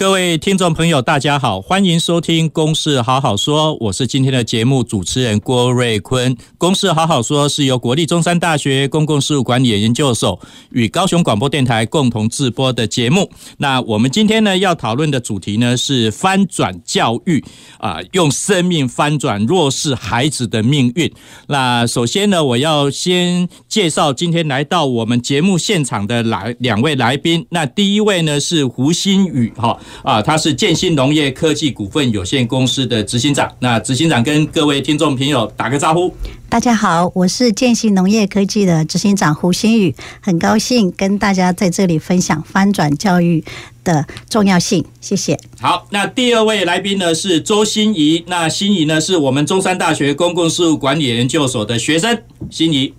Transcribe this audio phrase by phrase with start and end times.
[0.00, 6.34] 各位听众朋友，大家好，欢迎收听《公事好好说》，我是今天的节目主持人郭瑞坤。
[6.56, 13.30] 《公事好好说》是由国立中山大学公共事务管理研究所与高雄广播电台共同制播的节目。
[13.58, 17.44] 那我们今天呢要讨论的主题呢是翻转教育
[17.76, 21.12] 啊，用生命翻转弱势孩子的命运。
[21.48, 27.46] 那首先呢，我要先介绍今天来到我们节目现场的来两位来宾。
[27.50, 29.78] 那第一位呢是胡新宇哈。
[30.02, 33.50] 啊，他是建新农业科技股份有限公司的执行长。
[33.60, 36.14] 那执行长跟各位听众朋友打个招呼。
[36.48, 43.44] 大家好，我是建新农业科技的执行长胡新宇，很高兴跟大家在这里分享翻转教育
[43.84, 44.84] 的重要性。
[45.00, 45.38] 谢谢。
[45.60, 48.24] 好，那第二位来宾呢是周心怡。
[48.26, 52.22] 那心怡呢是我们中山大学公共事务管理研究所的学生。
[52.50, 52.92] 心怡。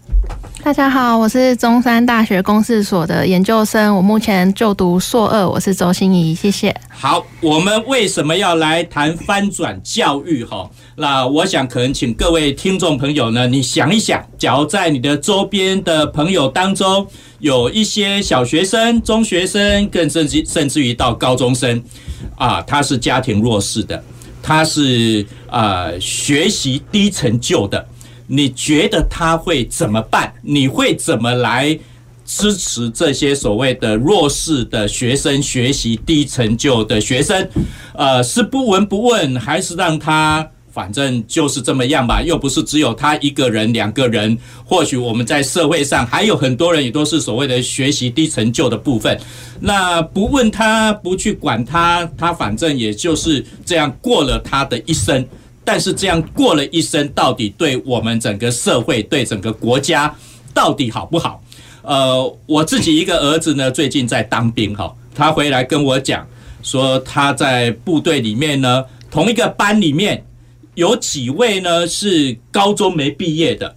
[0.63, 6.73] 大家好，我是中山大学公事所的研究生，我目前就读硕二，我是周心怡，谢谢。
[6.89, 10.43] 好，我们为什么要来谈翻转教育？
[10.43, 17.07] 哈，那我想可能请各位听众朋友呢，你想一想，假如在你的周边的朋友当中，
[17.41, 21.83] 有一些小学生、中学生，更甚至甚至于到高中生，
[22.35, 24.01] 啊，他是家庭弱势的，
[24.43, 27.85] 他是、呃、学习低成就的。
[28.27, 30.31] 你觉得他会怎么办？
[30.41, 31.77] 你会怎么来
[32.25, 37.49] 支持这些所谓的弱势的学生、学习低成就的学生？
[37.93, 42.21] 呃，是不闻不问，还是让他反正就是这么样吧？
[42.21, 44.37] 又不是只有他一个人、两个人。
[44.65, 49.19] 或许我们在社会上还有很多人也都是所谓的学习低成就的部分。
[49.59, 55.25] 那不问他，不去管他，他反正也就是这样过了他的一生。
[55.63, 60.11] 但是这样过了一生，到底对我们整个社会、对整个国家，
[60.55, 61.39] 到底好不好？
[61.83, 66.27] 呃，我自己一个儿子呢，最近在当兵哈，他回来跟我讲
[66.63, 70.23] 说，他在部队里面呢，同一个班里面
[70.75, 73.75] 有几位呢是高中没毕业的。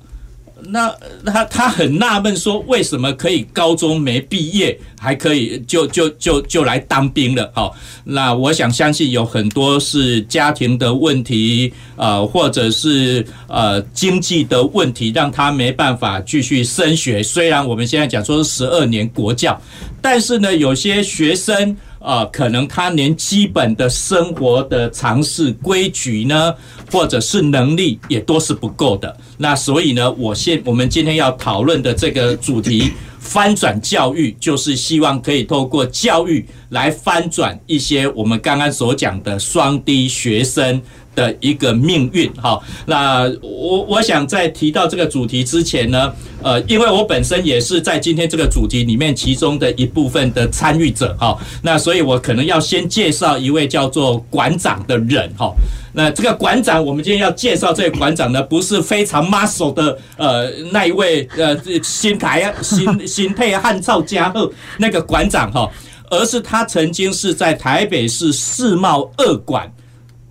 [0.66, 0.90] 那
[1.26, 7.52] 他他很纳闷，说为什么可以高中没毕业，还可以就就就就来当兵了？
[7.54, 17.22] 好，那我想相信有很多是家庭的问题，呃，或者是呃经济的问题，让他没办法继续升学。
[17.22, 19.60] 虽然我们现在讲说是十二年国教，
[20.00, 21.76] 但是呢，有些学生。
[22.04, 26.54] 啊、呃，可能他连基本的生活的常识规矩呢，
[26.92, 29.16] 或者是能力也都是不够的。
[29.38, 40.80] 那所以呢，我现我们今天要讨论的这个主题， 翻转教育，就是希望可以透过教育来翻转一些我们刚刚所讲的双低学生
[41.14, 42.32] 的一个命运。
[42.34, 51.16] 哈，那我我想在提到这个主题之前呢，呃，因为我本身也是在今天这个主题里面其中的一部分的参与者。
[51.18, 55.32] 哈，那所以我可能要先介绍一位叫做馆长的人。
[55.38, 55.54] 哈。
[55.96, 65.70] 那这个馆长，我们今天要介绍这个馆长呢，不是非常 muscle 的呃那一位呃新台新 新配汉草家后那个馆长哈，
[66.10, 69.72] 而是他曾经是在台北市世贸二馆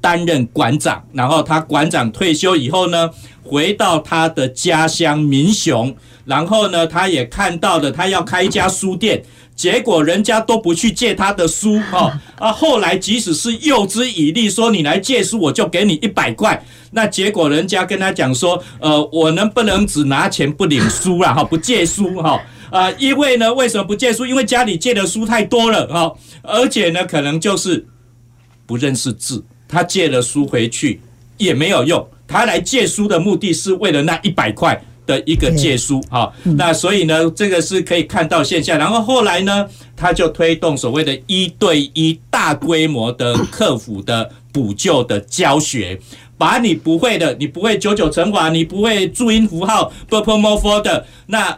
[0.04, 3.10] 担任馆长，然后他馆长退休以后呢，
[3.42, 9.24] 回到他的家乡民雄，然后呢，他也看到了他要开一家书店。
[9.56, 12.52] 结果人家都不去借他的书哈啊！
[12.52, 16.66] 后来即使是诱之以利，说你来借书，我就给你一百块。
[16.90, 21.36] 那结果人家跟他讲说，呃，我能不能只拿钱不领书啦？
[21.36, 22.42] 哈，不借书哈
[22.72, 22.92] 啊！
[22.98, 24.26] 因为呢，为什么不借书？
[24.26, 27.86] 因为家里借的书太多了哈，而且呢，可能就是
[28.66, 31.02] 不认识字，他借了书回去
[31.38, 38.78] 也没有用，他来借书的目的是为了那一百块的一个借书哈、那所以呢，这个是可以看到现象。
[38.78, 46.00] 然后后来呢，他就推动所谓的一对一大规模的客服的补救的教学。
[46.36, 51.58] 把你不会的，你不会九九乘法，你不会注音符号 purple m o r o 的，那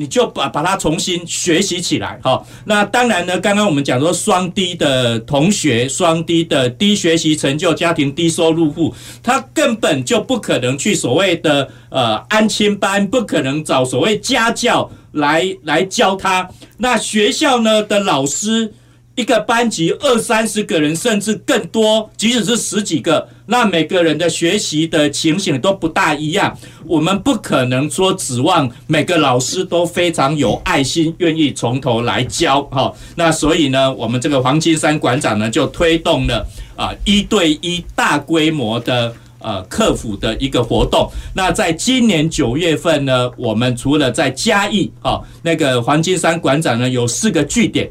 [0.00, 2.42] 你就把把它重新学习起来，哈。
[2.64, 16.48] 那当然呢，刚刚我们讲说双低的同学，双低的低学习成就家庭、低收入户，他根本就不可能去所谓的呃安亲班，不可能找所谓家教来来教他。
[16.78, 18.72] 那学校呢的老师
[19.16, 26.56] 一个班级二三十个人，甚至更多，即使是十几个，那每个人的学习的情形都不大一样。
[26.86, 32.62] 我们不可能说指望每个老师都非常有爱心，愿意从头来教。
[32.70, 36.46] 哈，那所以呢，我们这个黄金山馆长呢，就推动了
[36.76, 41.10] 啊一对一大规模的呃课辅的一个活动。
[41.34, 47.90] 那在今年九月份呢，我们除了在嘉义，哈，那个黄金山馆长呢，有四个据点。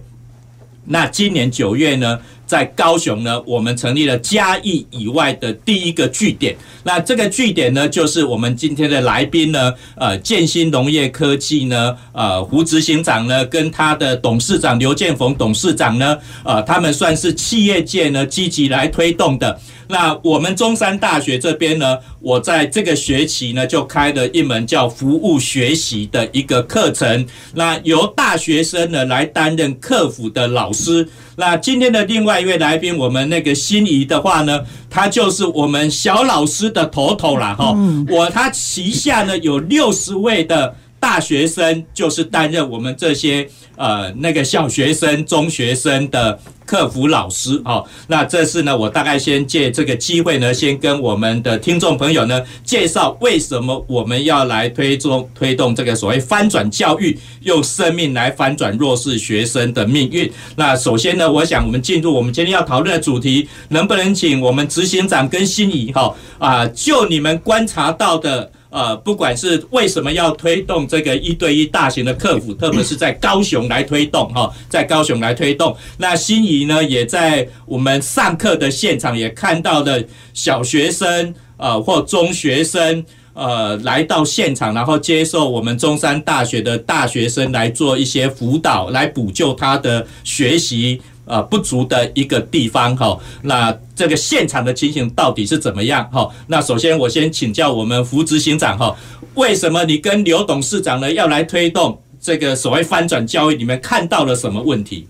[0.91, 2.19] 那今年九月呢，
[2.49, 6.57] 在高雄呢，我们成立了嘉义以外的第一个据点。
[6.81, 19.59] 那这个据点呢，就是我们今天的来宾呢，呃，建新农业科技呢，呃，胡执行长呢，跟他的董事长刘建逢董事长呢，呃，他们算是企业界呢积极来推动的。
[19.87, 31.07] 那我们中山大学这边呢，我在这个学期呢，就开了一门叫服务学习的一个课程，那由大学生呢来担任客服的老师。
[31.39, 34.59] 那今天的另外一位来宾，我们那个心仪的话呢，
[34.89, 37.73] 他就是我们小老师的头头了哈。
[38.09, 46.39] 我他旗下呢有六十位的大学生，就是担任我们这些呃那个小学生、中学生的。
[46.69, 60.31] 客服老师，好，那这是呢，我大概先借这个机会呢，先跟我们的听众朋友呢介绍为什么我们要来推动推动这个所谓翻转教育，用生命来翻转弱势学生的命运。
[60.57, 68.51] 那首先呢，我想我们进入我们今天要讨论的主题，能不能请我们执行长跟心仪哈啊，就你们观察到的。
[68.69, 75.75] 呃，不管是为什么要推动这个一对一大型的客服，特别是在高雄来推动哈，在高雄来推动。
[75.97, 91.01] 那心仪呢，也在我们上课的现场也看到了小学生呃或中学生呃来到现场，然后接受我们中山大学的大学生来做一些辅导，来补救他的学习。
[91.29, 96.27] 呃，不足的一个地方哈，那这个现场的情形到底是怎么样哈？
[96.47, 98.95] 那首先我先请教我们胡执行长哈，
[99.35, 103.55] 为什么你跟刘董事长呢要来推动这个所谓翻转教育？
[103.55, 105.07] 你们看到了什么问题？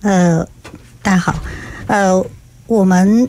[0.00, 0.42] 呃，
[1.02, 1.34] 大家好，
[1.88, 2.24] 呃，
[2.66, 3.28] 我们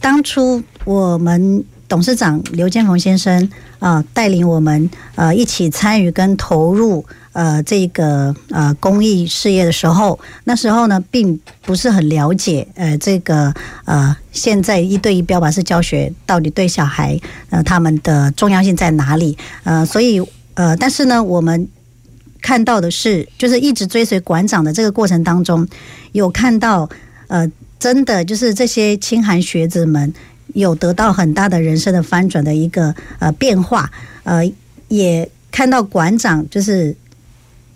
[0.00, 3.46] 当初我们董事长刘建宏先生
[3.78, 7.04] 啊，带领我们呃一起参与跟投入。
[7.32, 13.52] 呃，这个呃公益事业的时候，那时候呢，并不是很了解，呃，这个
[13.84, 17.20] 呃，现在一对一标靶式教学到底对小孩
[17.50, 19.36] 呃他们的重要性在哪里？
[19.64, 20.18] 呃，所以
[20.54, 21.68] 呃，但是呢，我们
[22.40, 25.68] 看到的是，就是一直追随馆长的这个过程当中，
[26.12, 26.88] 有看到
[27.26, 27.46] 呃，
[27.78, 30.14] 真的就是这些清寒学子们
[30.60, 33.90] 有得到很大的人生的翻转的一个呃变化，
[34.24, 34.42] 呃，
[34.88, 36.94] 也看到馆长就是。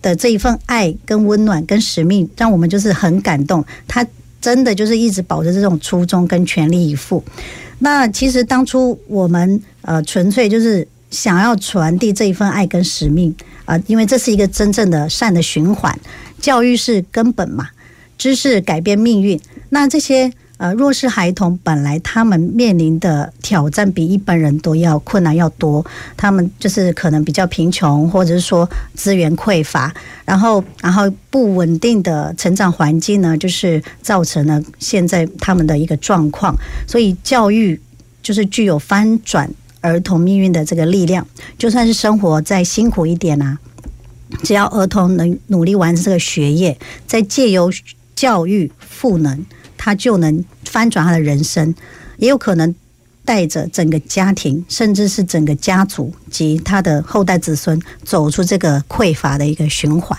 [0.02, 3.62] 的这一份爱跟温暖跟使命，让我们就是很感动。
[3.86, 4.02] 他
[4.40, 7.22] 真的就是一直保持这种初衷跟全力以赴。
[7.80, 13.30] 那其实当初我们呃纯粹就是想要传递这一份爱跟使命
[13.66, 15.94] 啊，呃，因为这是一个真正的善的循环，
[16.40, 17.68] 教育是根本嘛，
[18.16, 19.38] 知识改变命运。
[19.68, 20.32] 那这些。
[20.60, 25.82] 呃，弱势孩童本来他们面临的挑战比一般人都要困难要多，
[26.18, 29.90] 他们就是可能比较贫穷，或者是说资源匮乏，
[30.26, 36.54] 然后然后不稳定的成长环境呢，就是造成了现在他们的一个状况。
[36.86, 37.80] 所以教育
[38.22, 43.58] 就是具有翻转儿童命运的这个力量，就算是生活再辛苦一点啊，
[44.42, 47.72] 只要儿童能努力完成这个学业，再借由
[48.14, 49.46] 教育赋能。
[49.82, 51.74] 他就能翻转他的人生，
[52.18, 52.74] 也有可能
[53.24, 60.18] 带着整个家庭，甚至是整个家族及他的后代子孙走出这个匮乏的一个循环。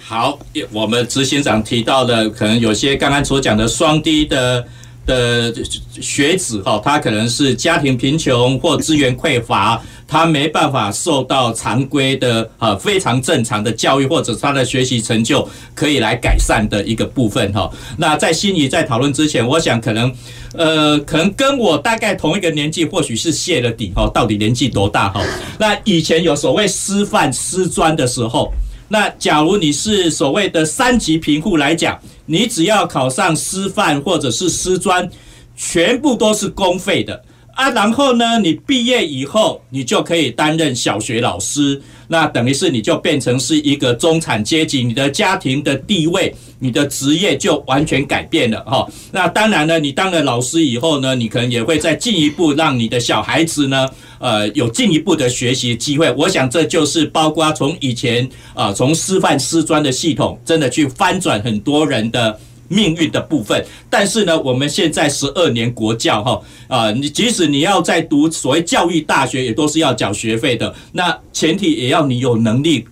[0.00, 0.38] 好，
[0.72, 4.66] 我们执行长提到的，可能有些刚刚所讲的双低的。
[5.08, 5.52] 的
[6.00, 17.68] 学子哈，他可能是家庭贫穷或资源匮乏，他没办法受到常规的啊非常正常的教育，或者他的学习成就可以来改善的一个部分哈。
[17.96, 20.14] 那在心仪在讨论之前，我想可能
[20.52, 25.24] 呃可能跟我大概同一个年纪，或许是泄了底哈，到底年纪多大哈？
[25.58, 28.52] 那以前有所谓师范师专的时候。
[28.88, 35.08] 那假如你是所谓的三级贫户来讲，你只要考上师范或者是师专，
[35.54, 37.22] 全部都是公费的。
[37.58, 37.70] 啊。
[37.70, 41.82] 然后呢，你毕业以后，你就可以担任小学老师。
[42.10, 48.88] 那等于是你就变成是一个中产阶级，你的家庭的地位，你的职业就完全改变了哈。
[49.12, 53.86] 那当然呢，你当了老师以后呢，你可能也会再进一步让你的小孩子呢，
[54.20, 56.10] 呃，有进一步的学习机会。
[56.16, 63.64] 我想这就是包括从以前啊，从师范师专的系统，真的去翻转很多人的命运的部分。
[63.90, 70.74] 但是呢，我们现在十二年国教哈啊，你即使你要在读所谓教育大学，也都是要缴学费的。
[70.92, 72.86] 那前提也要你有能力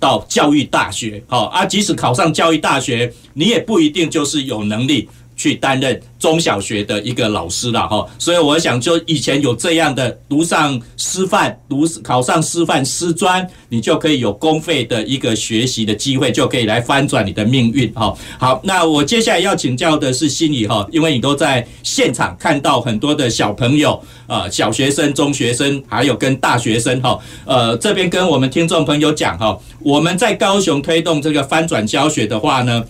[0.00, 5.08] 到教育大学，好啊，即使考上教育大学，你也不一定就是有能力。
[5.38, 18.12] 去担任中小学的一个老师了哈，所以我想就以前有这样的读上师范，读考上师范师专，你就可以有公费的一个学习的机会，就可以来翻转你的命运哈。
[18.36, 27.16] 好，那我接下来要请教的是心怡哈，因为你都在现场看到很多的小朋友啊，小学生、中学生，还有跟大学生哈，
[27.46, 32.84] 呃，这边跟我们听众朋友讲哈，我们在高雄推动这个翻转教学的话呢。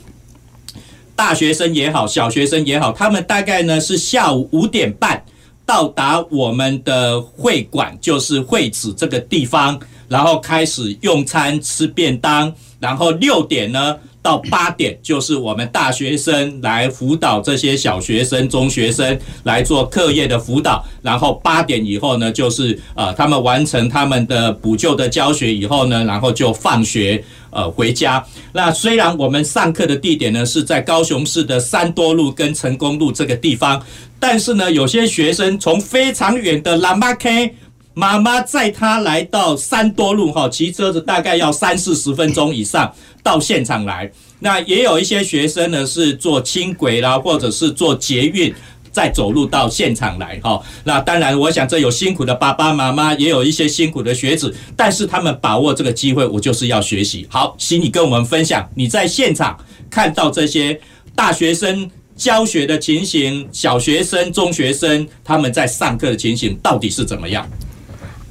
[1.18, 5.20] 大学生也好，小学生也好，他们大概呢是下午五点半
[5.66, 13.96] 到达我们的会馆，就是会址这个地方，然后开始用餐吃便当，然后六点呢。
[14.20, 27.24] 到八点就是我们大学生来辅导这些小学生、中学生来做课业的辅导，然后八点以后呢，就是呃他们完成他们的补救的教学以后呢，然后就放学
[27.58, 28.24] 呃回家。
[28.52, 33.82] 那虽然我们上课的地点呢是在高雄市的三多路跟成功路这个地方，
[34.20, 37.54] 但是呢，有些学生从非常远的拉马 K。
[37.94, 44.08] 妈妈载他来到三多路哈，骑车子大概要三四十分钟以上到现场来。
[44.38, 48.54] 那也有一些学生呢是坐轻轨啦，或者是坐捷运
[48.98, 50.60] 再走路到现场来哈。
[50.82, 57.24] 那当然，我想这有辛苦的爸爸妈妈，也有一些辛苦的学子，但是他们把握这个机会，我就是要学习。
[57.30, 59.56] 好，请你跟我们分享你在现场
[59.88, 60.80] 看到这些
[61.14, 67.48] 大学生教学的情形，小学生、中学生他们在上课的情形到底是怎么样？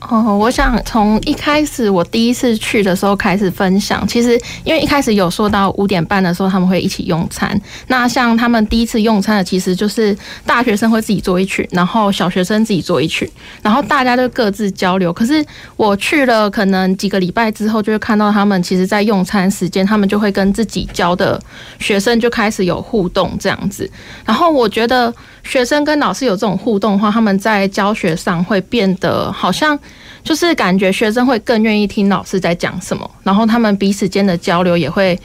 [0.09, 4.07] 哦，我想从一开始我第一次去的时候开始分享。
[4.07, 7.59] 其实因为一开始有说到五点半的时候他们会一起用餐。
[7.87, 13.29] 那像他们第一次用餐的，其实就是大学生会自己做一群，然后小学生自己做一群，
[13.61, 15.11] 然后大家就各自交流。
[15.11, 15.45] 可是
[15.75, 21.37] 我去了可能几个礼拜之后，就会看到他们其实在用餐时间，他们就会跟自己教的
[21.79, 23.89] 学生就开始有互动这样子。
[24.23, 25.13] 然后我觉得。
[25.43, 29.79] 学生跟老师有这种互动的话，他们在教学上会变得好像
[30.23, 35.19] 就是感觉学生会更愿意听老师在讲什么，然后他们彼此间的交流也会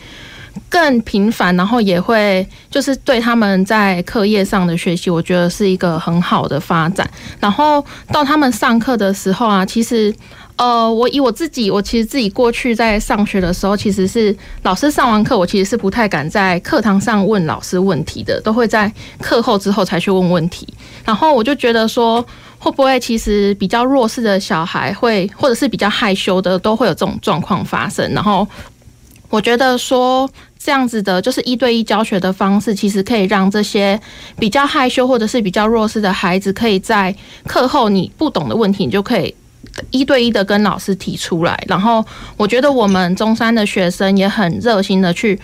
[0.68, 7.08] 更频繁，然后也会就是对他们在课业上的学习，我觉得是一个很好的发展。
[7.40, 10.14] 然后到他们上课的时候啊，其实。
[10.56, 20.68] 呃，我以我自己，我其实自己过去在上学的时候，其实是老师上完课，我其实是不太敢在课堂上问老师问题的，都会在课后之后才去问问题。
[21.04, 22.24] 然后我就觉得说，
[22.58, 28.08] 会不会其实比较弱势的小孩会，或者是比较害羞的，都会有这种状况发生。
[28.12, 28.46] 然后
[29.30, 30.30] 我觉得说，
[30.62, 33.98] 这样子的，就是一对一教学的方式，其实可以让这些
[34.38, 37.12] 比较害羞或者是比较弱势的孩子，可以在
[37.48, 39.34] 课后你不懂的问题，你就可以。
[39.90, 42.04] 一对一的跟老师提出来，然后
[42.36, 45.38] 我觉得我们中山的学生也很热心的去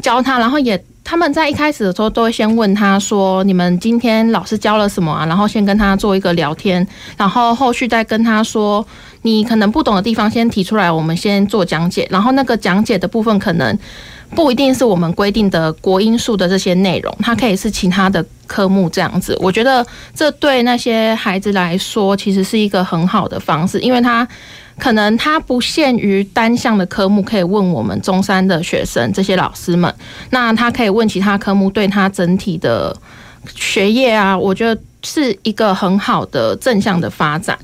[0.00, 6.86] 教他，然后也他们在一开始的时候都会先问他说：“你们今天老师教了什么啊？”然后先跟他做一个聊天，
[7.16, 8.86] 然后后续再跟他说
[9.22, 13.78] ：“你可能不懂的地方先提出来，我们先做讲解。”然后那个讲解的部分可能。
[14.34, 19.36] 不一定是我们规定的国英数的这些内容，它可以是其他的科目这样子。
[19.40, 24.26] 我觉得这对那些孩子来说，其实是一个很好的方式，因为他
[24.78, 29.94] 可能他不限于单项的科目，可以问我们中山的学生这些老师们，
[30.30, 32.96] 那他可以问其他科目，对他整体的
[33.54, 37.58] 学业啊，我觉得是一个很好的正向的发展。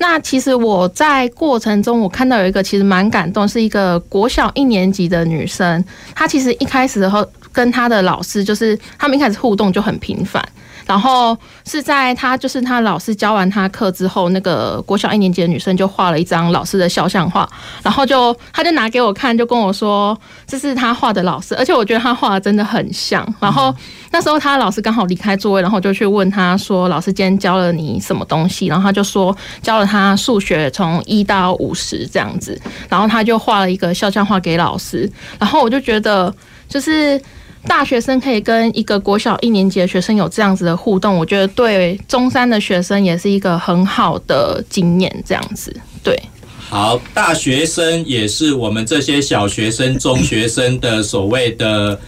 [0.00, 10.42] 那其实我在过程中，我看到有一个其实蛮感动，是一个国小一年级的女生，她其实一开始的时候跟她的老师，就是他们一开始互动就很频繁。
[10.90, 17.48] 然后是在他就是他老师教完他课之后，那个国小一年级的女生就画了一张老师的肖像画，
[17.80, 20.18] 然后就他就拿给我看，就跟我说
[20.48, 23.24] 这是他画的老师，而且我觉得他画的真的很像。
[23.38, 23.72] 然后
[24.10, 36.34] 那时候他老师刚好离开座位，然后就去问他说：“老师今天教了你什么东西？”然后他就说教了他数学从一到五十这样子，然后他就画了一个肖像画给老师，然后我就觉得
[36.68, 37.22] 就是。
[37.66, 45.24] 大学生可以跟一个国小一年级的学生有这样子的互动，我觉得对中山的学生也是一个很好的经验。
[45.26, 46.20] 这样子，对。
[46.68, 51.98] 好，大学生也是我们这些小学生、中学生的所谓的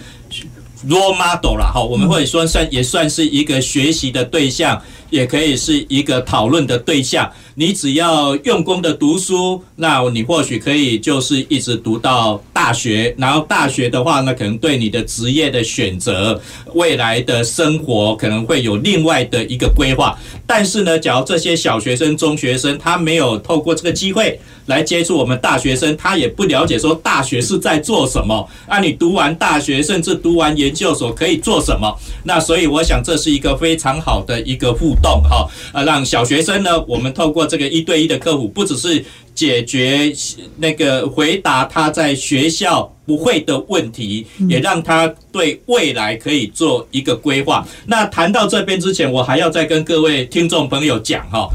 [0.89, 4.81] role model 啦，好，我们会说算也算是一个学习的对象，
[5.13, 7.31] 也可以是一个讨论的对象。
[7.55, 16.41] 你只要用功的读书，那你或许可以就是一直读到大学，然后大学的话呢，可能对你的职业的选择、
[16.75, 20.19] 未来的生活可能会有另外的一个规划。
[20.47, 28.49] 但是呢，假如这些小学生、中学生他没有透过这个机会来接触我们大学生，他也不了解说大学是在做什么。
[28.67, 31.95] 啊，你读完大学，甚至读完研究所可以做什么？
[32.25, 39.05] 那所以我想这是一个非常好的一个互动哈，啊，让小学生呢，我们透过这个一对一的客服，不只是
[39.35, 40.11] 解决
[40.59, 47.67] 那个回答他在学校不会的问题，也让他对未来可以做一个规划。
[47.87, 51.49] 那谈到这边之前，我还要再跟各位听众朋友讲哈，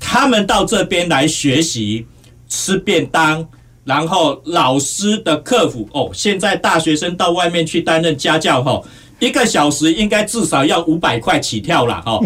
[0.00, 2.06] 他们到这边来学习
[2.48, 3.46] 吃便当。
[3.86, 8.82] 然后老师的客服哦，现在大学生到外面去担任家教哈，
[9.18, 12.20] 一个小时应该至少要五百块起跳了哈。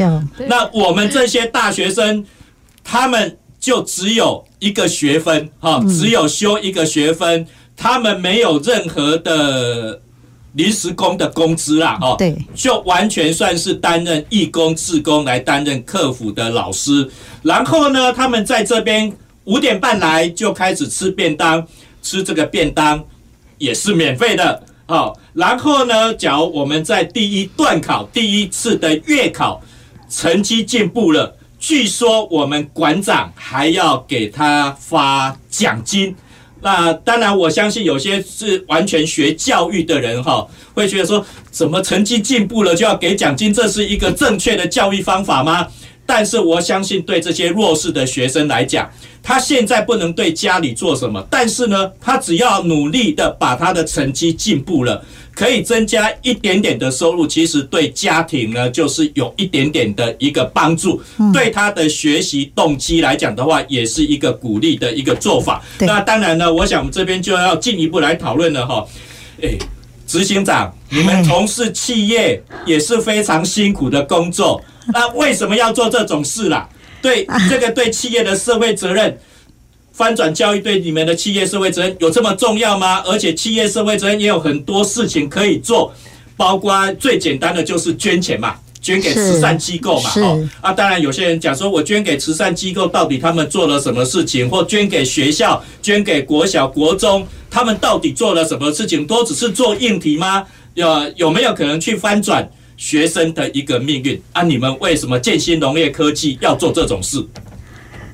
[0.48, 2.24] 那我们这些大学生，
[2.82, 10.00] 他们就只有一个学分哈，只有修一个学分，他们没有任何的
[10.54, 12.16] 临时工的工资啦哦。
[12.18, 17.10] 对，就完全算是担任义工、志工来担任客服的老师。
[17.42, 19.12] 然后呢，他们在这边。
[19.44, 21.66] 五点半来就开始吃便当，
[22.02, 23.02] 吃这个便当
[23.58, 24.62] 也是免费的。
[24.90, 29.62] 好，然后呢，假如我们在第一段考第一次的月考
[30.08, 36.16] 成绩进步了，据说我们馆长还要给他发奖金。
[36.60, 40.44] 那当然，我相信有些是完全学教育的人哈，
[40.74, 43.54] 会觉得说，怎么成绩进步了就要给奖金？
[43.54, 45.68] 这是一个正确的教育方法吗？
[46.12, 48.90] 但是我相信，对这些弱势的学生来讲，
[49.22, 55.04] 他现在不能对家里做什么，但是呢，他只要努力的把他的成绩进步了，
[55.36, 61.00] 可以增加一点点的收入，其实对家庭呢，就是有一点点的一个帮助，
[61.32, 65.62] 对他的学习动机来讲的话，也是一个鼓励的一个做法。
[65.78, 68.84] 那当然呢，我想我们这边就要进一步来讨论了哈。
[69.42, 69.56] 诶，
[70.10, 74.60] 执行长，你们从事企业也是非常辛苦的工作。
[74.92, 76.68] 那为什么要做这种事啦？
[77.00, 79.16] 对这个对企业的社会责任，
[79.92, 83.00] 翻转教育对你们的企业社会责任有这么重要吗？
[83.06, 85.94] 而且企业社会责任也有很多事情可以做，
[86.36, 90.10] 包括最简单的就是捐钱嘛，捐给慈善机构嘛。
[90.16, 94.48] 哦，啊，当然有些人讲说，我捐给慈善机构，到底他们做了什么事情？
[94.48, 99.06] 或捐给学校，捐给国小、国中，他们到底做了什么事情？
[99.06, 100.44] 都只是做硬题吗？
[100.74, 102.48] 有有没有可能去翻转？
[102.76, 104.42] 学生的一个命运啊！
[104.42, 107.22] 你们为什么建新农业科技要做这种事？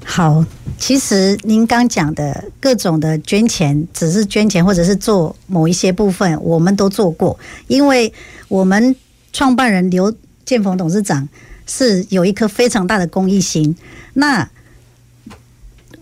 [0.05, 0.45] 好，
[0.77, 7.39] 其实您刚讲的各种的捐钱，只是捐钱或者是做某一些部分，我们都做过。
[7.69, 8.13] 因为
[8.49, 8.97] 我们
[9.33, 10.13] 创办人刘
[10.47, 11.29] 建鹏董事长
[11.67, 13.77] 是有一颗非常大的公益心，
[14.15, 14.49] 那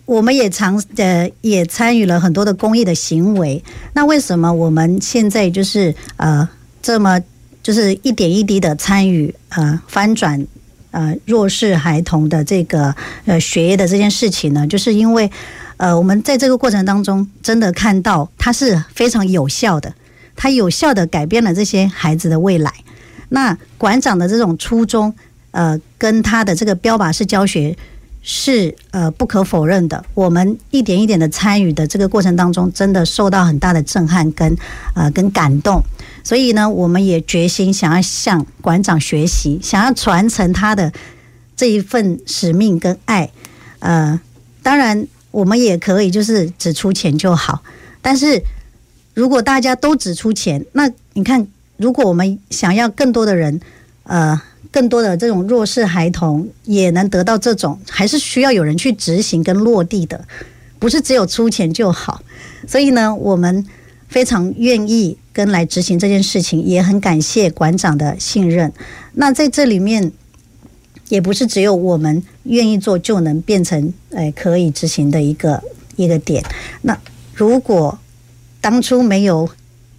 [0.04, 3.64] 我们也常呃也参与了很多的公益的行为。
[3.94, 6.48] 那为什么我们现在就是呃
[6.80, 7.20] 这么？
[7.64, 10.46] 就是一点一滴的参与，呃，翻转，
[10.90, 15.30] 呃，弱势孩童的这个呃学业的这件事情呢，就是因为，
[15.78, 19.94] 呃，我们在这个过程当中真的看到它是非常有效的，
[20.36, 22.70] 它有效的改变了这些孩子的未来。
[23.34, 25.12] 那馆长的这种初衷，
[25.50, 27.76] 呃，跟他的这个标靶式教学
[28.22, 30.02] 是呃不可否认的。
[30.14, 34.56] 我们一点一点的参与的这个过程当中，真的受到很大的震撼跟
[34.94, 35.82] 呃跟感动。
[36.22, 40.92] 所以呢，我们也决心想要向馆长学习，想要传承他的
[41.56, 43.28] 这一份使命跟爱。
[43.80, 44.18] 呃，
[44.62, 47.62] 当然我们也可以就是只出钱就好，
[48.00, 48.40] 但是
[49.12, 53.60] 如果大家都只出钱，那你看，如果我们想要更多的人，
[54.04, 60.24] 呃，更多的这种弱势孩童也能得到这种，还是需要有人去执行跟落地的，
[60.78, 62.22] 不是只有出钱就好。
[62.66, 63.66] 所以呢，我们。
[64.06, 68.72] 非常愿意跟来执行这件事情，也很感谢馆长的信任。
[69.14, 70.12] 那在这里面，
[71.08, 75.60] 也不是只有我们愿意做就能变成诶可以执行的一个
[75.96, 76.44] 一个点。
[76.82, 76.96] 那
[77.34, 77.98] 如果
[78.60, 79.50] 当初没有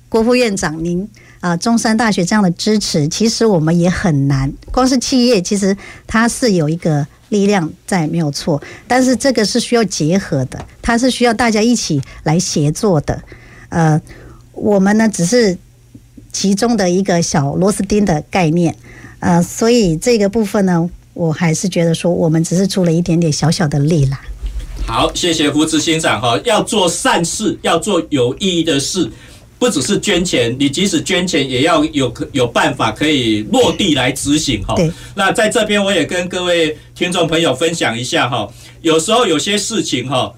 [0.07, 1.09] 郭副院长您
[1.45, 4.51] 啊中山大学这样的支持，其实我们也很难。
[4.71, 5.77] 光是企业，其实
[6.07, 8.59] 它是有一个力量在，没有错。
[8.87, 13.21] 但是这个是需要结合的，它是需要大家一起来协作的。
[13.69, 14.01] 呃，
[14.53, 15.55] 我们呢只是
[16.31, 18.75] 其中的一个小螺丝钉的概念，
[19.19, 24.19] 呃，所以这个部分呢，我还是觉得说，我们只是出了一点点小小的力啦。
[24.87, 29.11] 好，谢谢胡执行长哈，要做善事，要做有意义的事，
[29.57, 34.75] 不只是捐钱，你即使捐钱也要有有办法可以落地来执行哈。
[35.15, 38.47] 那在这边我也跟各位听众朋友分享一下哈，
[38.81, 40.33] 有时候有些事情哈，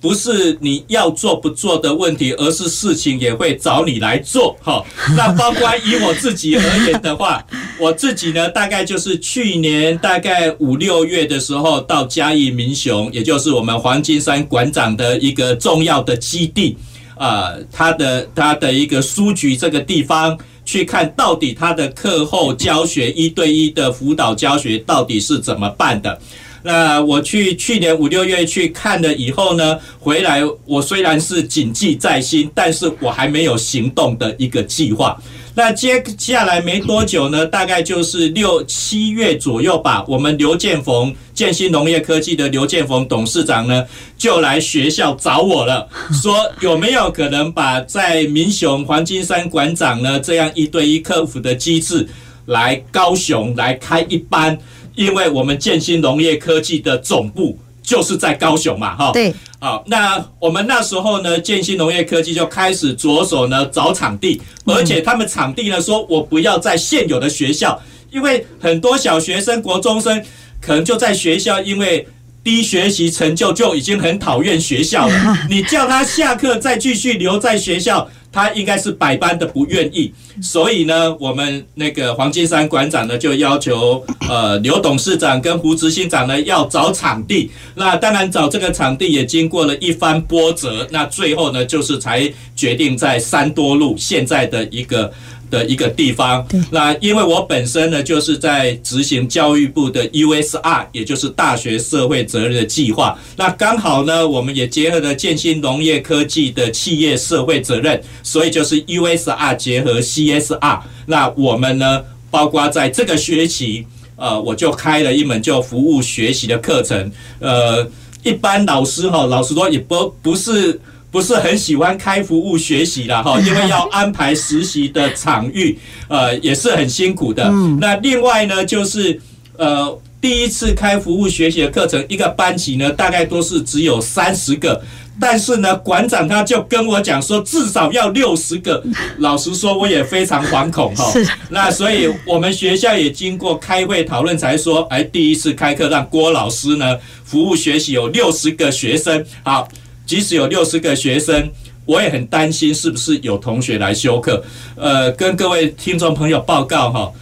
[0.00, 4.82] 不是你要做不做的问题，而是事情也会找你来做哈。
[5.14, 7.46] 那包括以我自己而言的话，
[7.78, 16.78] 我自己呢，大概就是去年大概五六月的时候到嘉义民雄，也就是我们黄金山馆长的一个重要的基地。
[17.20, 26.18] 呃，他的他的一个书局这个地方去看到底他的课后教学一对一的辅导教学到底是怎么办的？
[26.62, 35.14] 那我去去年五六月去看了以后呢，回来我虽然是谨记在心，但是我还没有行动的一个计划。
[35.54, 40.04] 那接下来没多久呢，大概就是六七月左右吧。
[40.06, 43.84] 我们刘建逢建新农业科技的刘建逢董事长呢，
[44.16, 45.88] 就来学校找我了，
[46.22, 52.08] 说有没有可能把在民雄黄金山馆长呢这样一对一客服的机制
[52.46, 54.56] 来高雄来开一班，
[54.94, 57.58] 因为我们建新农业科技的总部
[57.90, 59.10] 就是在高雄嘛，哈。
[59.10, 59.34] 对。
[59.58, 70.24] 好，那我们那时候呢，建新农业科技就开始着手呢找场地，而且他们场地呢说，我不要在现有的学校，因为很多小学生、国中生
[70.60, 72.06] 可能就在学校，因为
[72.42, 78.08] 低学习成就就已经很讨厌学校了， 你叫他下课再继续留在学校。
[78.32, 87.50] 他应该是百般的不愿意，所以呢，我们那个黄金山馆长呢就要求呃刘董事长跟胡执行长呢要找场地。
[87.74, 95.12] 那当然找这个场地也经过了一番波折，那最后呢就是才决定在三多路现在的一个。
[95.50, 103.18] 的一个地方，那因为我本身呢，就是在执行教育部的 USR，也就是大学社会责任的计划。
[103.36, 110.80] 那刚好呢，我们也结合了建新农业科技的企业社会责任，所以就是 USR 结合 CSR。
[111.06, 113.84] 那我们呢，包括在这个学期，
[114.16, 117.10] 呃，我就开了一门就服务学习的课程。
[117.40, 117.86] 呃，
[118.22, 120.80] 一般老师哈，老实说也不不是。
[121.10, 125.76] 不是很喜欢开服务学习啦，哈，因为要安排实习的场域，
[126.08, 127.50] 呃，也是很辛苦的。
[127.80, 129.20] 那另外呢，就是
[129.56, 134.80] 呃，第一次开服务学习的课程，一个班级呢，大概都是只有三十个，
[135.20, 138.80] 但是呢，馆长他就跟我讲说，至少要六十个。
[139.18, 141.12] 老实说，我也非常惶恐哈。
[141.48, 149.66] 那所以我们学校也经过开会讨论，才说，哎，第一次开课让郭老师呢服务学习有六十个学生，好。
[150.10, 151.52] 即使有六十个学生，
[151.86, 154.42] 我也很担心是不是有同学来修课。
[154.74, 157.12] 呃，跟各位听众朋友报告哈，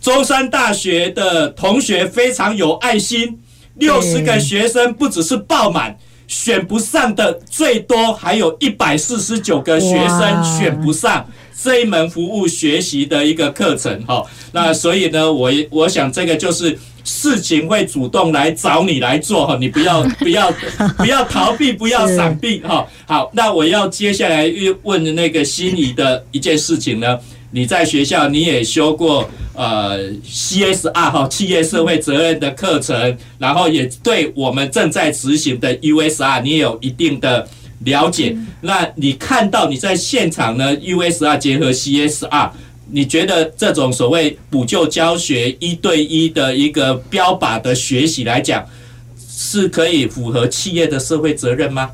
[0.00, 3.40] 中山大学的同学非常有爱心，
[3.74, 11.28] 六十个学生不只是爆满，选不上的最多还有一百四十九个学生选不上
[11.60, 14.24] 这一门服务学习的一个课程哈。
[14.52, 16.78] 那所以呢，我也我想这个就是。
[17.08, 20.52] 事情会主动来找你来做哈，你不要 不要
[20.98, 22.86] 不要逃避， 不要闪避哈。
[23.06, 24.46] 好，那我要接下来
[24.82, 27.18] 问那个心仪的一件事情呢，
[27.52, 37.48] 你在学校你也修过呃 CSR 哈企业社会责任的课程，然后也对我们正在执行的 USR 你也有一定的
[37.84, 38.36] 了解。
[38.60, 42.50] 那你看到你在现场呢 USR 结合 CSR。
[42.90, 48.64] 你觉得这种所谓补救教学一对一的一个标靶的学习来讲，
[49.28, 51.90] 是可以符合企业的社会责任吗？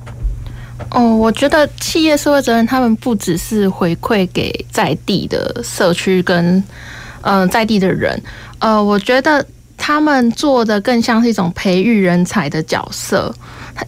[0.91, 6.63] 哦，我觉得企业社会责任，他们不只是回馈给在地的社区跟
[7.27, 8.23] 嗯、在地的人，
[8.59, 9.43] 呃，我觉得
[9.87, 13.31] 他们做的更像是一种培育人才的角色。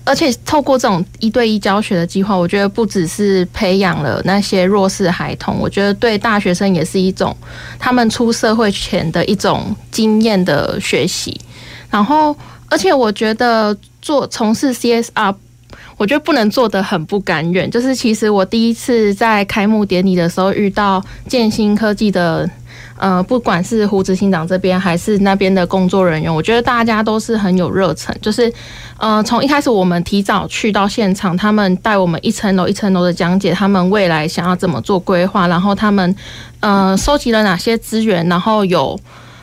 [0.04, 7.34] 而且透过这种一对一教学的计划，我觉得不只是培养了那些弱势孩童，我觉得对大学生也是一种
[7.78, 11.40] 他们出社会前的一种经验的学习。
[11.88, 12.36] 然后，
[12.68, 15.34] 而且我觉得做从事 CSR，
[15.96, 17.70] 我觉得不能做得很不甘愿。
[17.70, 22.46] 就是其实我第一次在开幕典礼的时候遇到建新科技的。
[22.98, 28.16] 呃，不管是胡执行长这边还是那边的工作人员，我觉得大家都是很有热忱。
[28.22, 28.52] 就是，
[28.98, 36.16] 呃，从一开始我们提早去到现场，他们带我们一层楼一层楼的讲解，他们未来想要怎么做规划，然后他们
[36.60, 38.98] 呃收集了哪些资源，然后有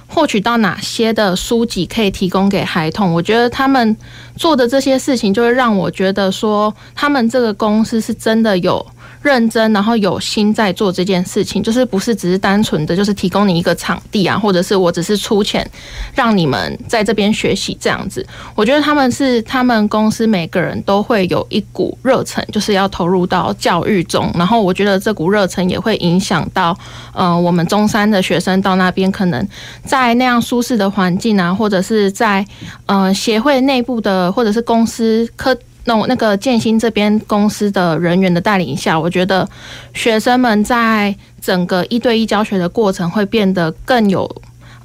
[0.08, 3.14] 获取到哪些的书籍可以提供给孩童。
[3.14, 3.96] 我觉得他们
[4.36, 8.86] 做的这些事情，就会让我觉得说，他们这个公司是真的有
[9.24, 15.66] 认真，然后有心在做这件事情，就是不是只是单纯的就是提供你一个场地啊，或者是我只是出钱
[16.14, 18.26] 让你们在这边学习这样子。
[18.54, 26.78] 我觉得他们是他们公司每个人都会有一股热忱，就是要投入到教育中，然后我觉得这股热忱也会影响到
[27.14, 29.48] 呃我们中山的学生到那边可能
[29.86, 32.46] 在那样舒适的环境啊，或者是在
[32.88, 35.58] 呃协会内部的或者是公司科。
[35.86, 39.48] 那我那个建新这边公司的人员的带领下，我觉得
[39.94, 44.30] 学生们在整个一对一教学的过程会变得更有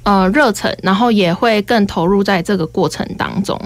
[0.03, 3.57] 呃热忱，然后也会更投入在这个过程当中。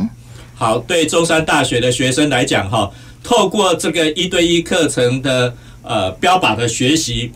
[0.56, 2.92] 好，对中山大学的学生来讲，哈，
[3.24, 7.32] 透过这个一对一课程的呃标靶的学习。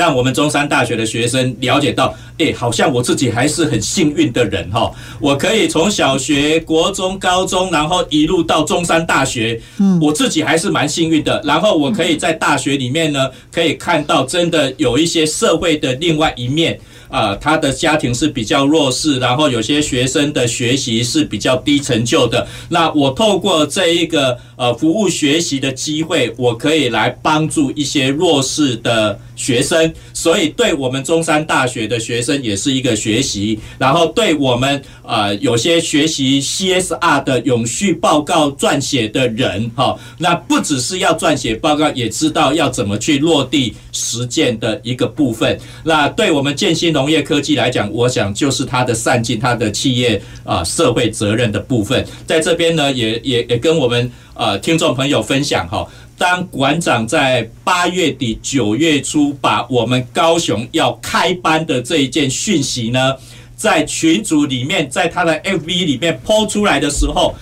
[0.00, 11.38] 让我们中山大学的学生了解到，诶，好像我自己还是很幸运的人哈，我可以从小学、国中、高中，然后一路到中山大学，嗯，我自己还是蛮幸运的。
[11.44, 16.80] 然后我可以在大学里面呢，可以看到真的有一些社会的另外一面。
[17.10, 22.46] 啊，他的家庭是比较弱势，然后有些学生的学习是比较低成就的。
[22.68, 33.58] 那我透过这一个呃服务学习的机会，我可以来帮助一些弱势的学生，所以对我们中山大学的学生也是一个学习。
[33.78, 45.58] 然后对我们啊有些学习 CSR 的永续报告撰写的人，哈，那不只是要撰写报告，也知道要怎么去落地实践的一个部分。
[45.84, 55.86] 那对我们建新的农业科技来讲，我想就是它的善尽它的企业啊社会责任的部分，在这边呢，也也也跟我们呃听众朋友分享哈。
[56.18, 63.16] 当馆长在八月底九月初把我们高雄要开班的这一件讯息呢，
[63.56, 67.34] 在群组里面，在他的 FB 里面抛出来的时候，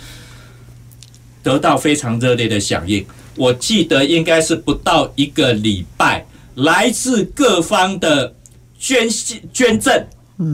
[1.42, 3.04] 得到非常热烈的响应。
[3.34, 8.34] 我记得应该是不到一个礼拜，来自各方的。
[8.78, 9.08] 捐
[9.52, 10.06] 捐赠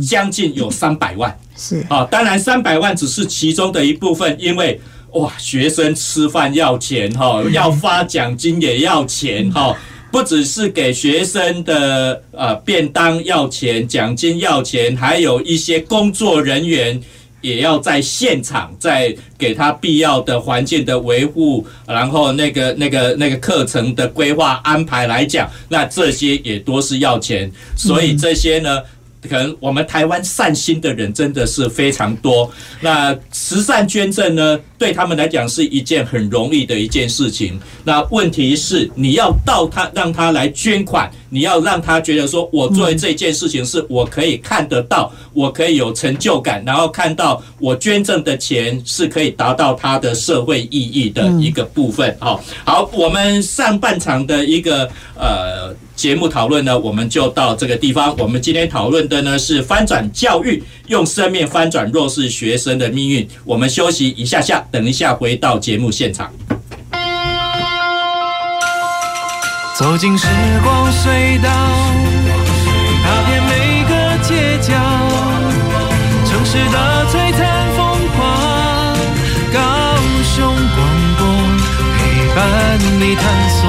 [0.06, 4.80] 将近有三百万，是啊，当然三百万只是其中的一部分，因为
[5.12, 9.76] 哇，学生吃饭要钱哈，要发奖金也要钱哈，
[10.10, 17.00] 不只是给学生的呃便当要钱，奖金要钱，还有一些工作人员。
[17.44, 28.80] 也要在现场在给他必要的环境的维护，然后那个那个那个课程的规划安排来讲，那这些也都是要钱，所以这些呢。
[29.26, 32.52] 可能我们台湾善心的人真的是非常多。
[32.82, 37.58] 那慈善捐赠呢，对他们来讲是一件很容易的一件事情。
[37.84, 52.16] 那问题是，你要到他让他来捐款，你要让他觉得说，我做的这件事情是我可以看得到，我可以有成就感，然后看到我捐赠的钱是可以达到他的社会意义的一个部分。
[52.20, 55.74] 好，好，我们上半场的一个呃。
[55.96, 58.12] 节目讨论呢，我们就到这个地方。
[58.18, 63.26] 我们今天讨论的呢是翻转教育，用生命翻转弱势学生的命运。
[63.44, 66.32] 我们休息一下下，等一下回到节目现场。
[69.78, 70.26] 走进时
[70.64, 71.48] 光隧道，
[76.54, 78.96] 城市的璀璨风光，
[79.52, 79.58] 高
[80.22, 80.78] 雄广
[81.18, 81.26] 播
[81.98, 82.00] 陪
[82.32, 83.62] 伴你探索。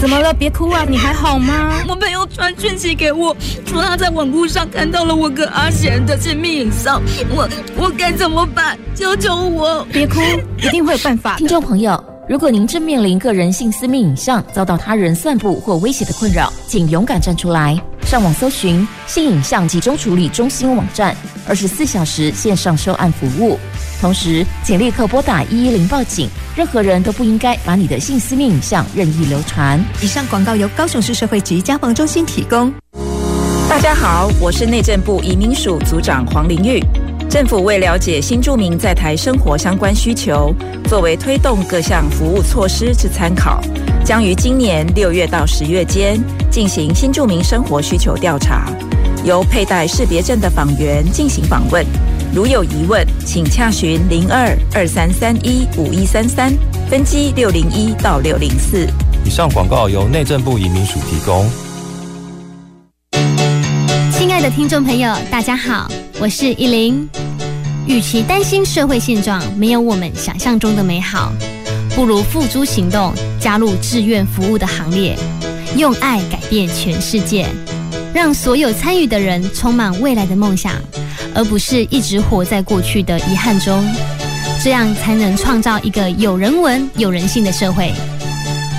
[0.00, 0.34] 怎么了？
[0.34, 0.84] 别哭啊！
[0.86, 1.80] 你还好吗？
[1.88, 3.34] 我朋友传讯息给我，
[3.66, 8.76] 说他在网络上看到了我跟阿贤的亲密影像，我我该怎么办？
[8.96, 9.86] 求求我！
[9.92, 10.20] 别哭，
[10.58, 11.36] 一定会有办法。
[11.36, 11.92] 听众朋友，
[12.28, 23.56] 如果您正面临个人性私密影像遭到他人散布或威胁的困扰，请勇敢站出来，上网搜寻性影像集中处理中心网站，二十四小时线上收案服务。
[24.00, 26.28] 同时，请立刻拨打一一零报警。
[26.56, 29.80] 任何人都不应该把你的性私密影像任意流传。
[30.02, 32.72] 以上广告由高雄市社会局家防中心提供。
[33.68, 36.82] 大家好，我是内政部移民署组长黄玲玉。
[37.28, 40.54] 政府为了解新住民在台生活相关需求，
[40.88, 43.60] 作为推动各项服务措施之参考，
[44.04, 46.18] 将于今年六月到十月间
[46.50, 48.70] 进行新住民生活需求调查，
[49.24, 51.84] 由佩戴识别证的访员进行访问。
[52.32, 56.52] 如有疑问，请洽询零二二三三一五一三三，
[56.88, 58.86] 分机六零一到六零四。
[59.24, 61.65] 以上广告由内政部移民署提供。
[64.50, 67.08] 听众朋友，大家好，我是依林。
[67.86, 71.32] 与其担心社会现状没有我们想象中的美好，
[71.96, 75.16] 不如付诸行动，加入志愿服务的行列，
[75.76, 77.46] 用爱改变全世界，
[78.14, 80.72] 让所有参与的人充满未来的梦想。
[81.34, 83.84] 而不是一直活在过去的遗憾中。
[84.62, 87.92] 这样才能创造一个有人文、有人性的社会。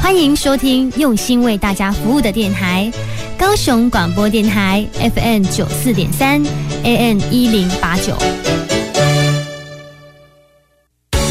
[0.02, 2.90] 欢迎收听用心为大家服务的电台——
[3.38, 6.44] 高雄广播电台 FM 九四点三
[6.84, 8.18] ，AN 一零八九。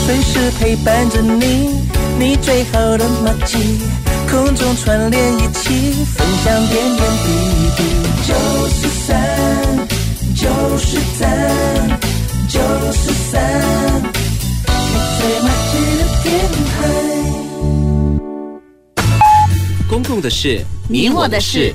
[0.06, 1.74] 随时陪伴着你，
[2.18, 3.58] 你最好的默契，
[4.30, 7.28] 空中串联一起，分享点点滴
[7.76, 7.82] 滴。
[8.26, 8.34] 九
[8.68, 9.16] 四三，
[10.36, 11.26] 九四三，
[12.48, 12.60] 九
[12.92, 13.42] 四三，
[14.68, 16.26] 你最默契的电
[16.70, 16.78] 台。
[19.88, 21.74] 公共的事，你我的事。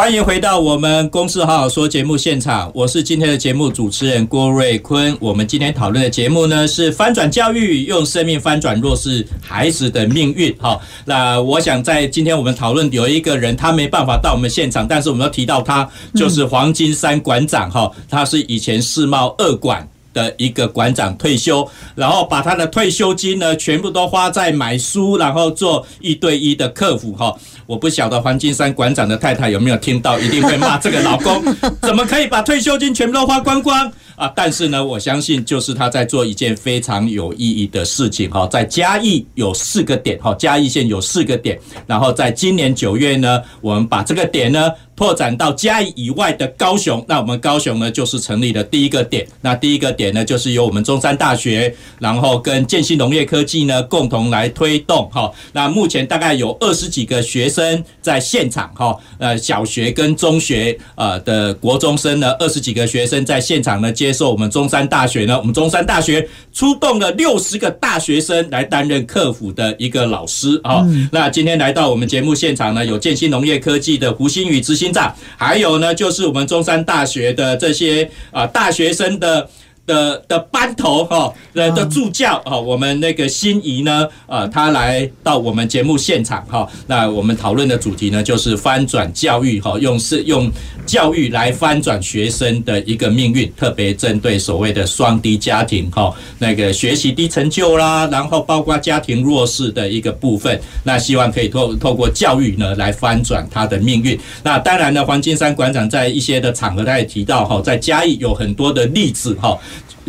[0.00, 5.14] 欢迎回到我们《公司好好说》节目现场，我是今天的节目主持人郭瑞坤。
[5.20, 10.56] 我们今天讨论的节目呢是翻转教育，用生命翻转弱势孩子的命运。
[10.58, 17.70] 好，那我想在今天我们讨论有一个人，他没办法到我们现场，但是我们要提到他，就是黄金山馆长。
[17.70, 19.86] 哈，他是以前世贸二馆
[20.20, 27.12] 的一个馆长退休，然后把他的退休金呢全部都花在买书，然后做一对一的客服。
[27.12, 27.34] 哈。
[27.66, 31.40] 我不晓得黄金山馆长的太太有没有听到，一定会骂这个老公
[31.80, 34.32] 怎么可以把退休金全部都花光光啊！
[34.34, 41.56] 但是呢，我相信就是他在做一件非常有意义的事情哈，在嘉义有四个点哈，嘉义县有四个点，
[41.86, 44.72] 然后在今年九月呢，我们把这个点呢。
[45.00, 49.26] 拓展到嘉义以外的高雄，那我们高雄呢，就是成立的第一个点。
[49.40, 55.32] 那第一个点呢，就是由我们中山大学，然后跟建新农业科技呢共同来推动哈。
[55.54, 70.86] 那目前大概有二十几个学生在现场哈，呃，小学跟中学呃的国中生呢，二十几个学生在现场呢接受我们中山大学呢，我们中山大学出动了六十个大学生来担任客服的一个老师啊。
[71.10, 74.89] 那今天来到我们节目现场呢，有建新农业科技的胡新宇执行
[75.36, 79.48] 还有呢，就是我们中山大学的这些啊大学生的。
[79.90, 90.48] 的的班头哈，的的助教哈，我们那个心仪呢，呃，他来到我们节目现场哈，那我们讨论的主题呢，就是翻转教育哈，用是用
[90.86, 104.16] 教育来翻转学生的一个命运，特别针对所谓的双低家庭哈，那个学习低成就啦，然后包括家庭弱势的一个部分，那希望可以透透过教育呢来翻转他的命运。
[104.44, 109.58] 那当然呢，黄金山馆长在一些的场合他也提到哈，在嘉义有很多的例子哈。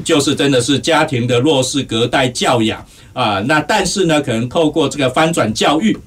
[0.03, 5.97] 就是真的是家庭的弱势隔代教养啊，那但是呢，可能透过这个翻转教育，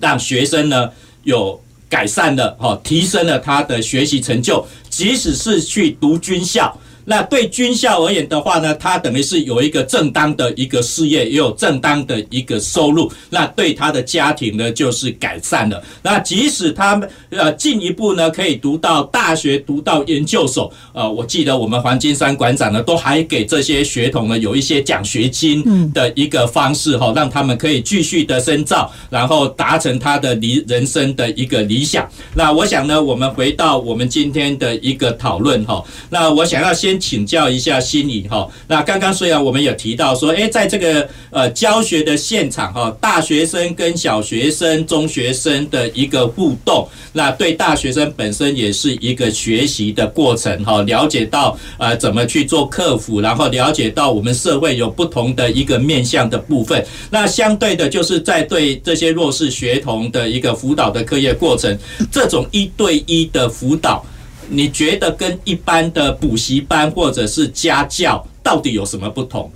[0.00, 0.90] 让学生呢
[1.22, 6.78] 有改善了哈，提升了他的学习成就，即使是去读军校。
[7.08, 13.10] 那对军校而言的话呢，他等于是有一个正当的一个事业，也有正当的一个收入。
[13.30, 15.82] 那对他的家庭呢，就是改善了。
[16.02, 20.70] 那即使他们呃进一步呢，可以读到大学，读到研究所。
[20.92, 32.06] 呃，我记得我们黄金山馆长呢，都还给这些学童呢有一些奖学金的一个方式哈，让他们可以继续的深造，然后达成他的理人生的一个理想。
[32.34, 35.82] 那我想呢，我们回到我们今天的一个讨论哈。
[36.10, 36.97] 那我想要先。
[36.98, 61.76] 请教一下心理哈，那刚刚虽然我们有提到说，诶，在这个呃教学的现场哈，大学生跟小学生、中学生的一个互动，那对大学生本身也是一个学习的过程哈，了解到呃怎么去做客服，然后了解到我们社会有不同的一个面向的部分，那相对的就是在对这些弱势学童的一个辅导的课业过程，
[62.10, 64.04] 这种一对一的辅导。
[64.48, 69.50] 你觉得跟一般的补习班或者是家教到底有什么不同？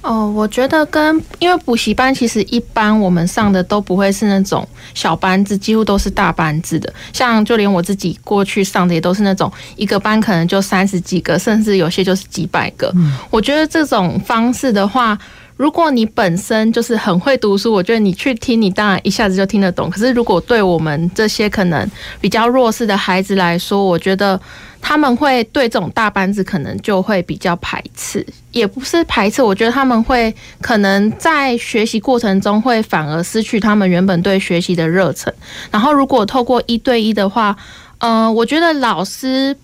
[0.00, 6.92] 哦，我觉得跟因为补习班其实一般我们上的都不会是那种小班制，几乎都是大班制的。
[7.12, 12.94] 像就连我自己过去上的也都是那种一个班可能就三十几个，甚至有些就是几百个。
[13.28, 15.18] 我觉得这种方式的话。
[15.58, 19.90] 如果你本身就是很会读书，我觉得你去听，你当然一下子就听得懂。
[19.90, 21.86] 可是如果对我们这些可能
[22.20, 24.40] 比较弱势的孩子来说，我觉得
[24.80, 35.34] 他们会对这种大班子可能就会比较排斥，也不是排斥，我觉得他们会可能在学习过程中会反而失去他们原本对学习的热忱。
[35.72, 37.56] 然后如果透过一对一的话，
[37.98, 39.56] 呃，我觉得老师。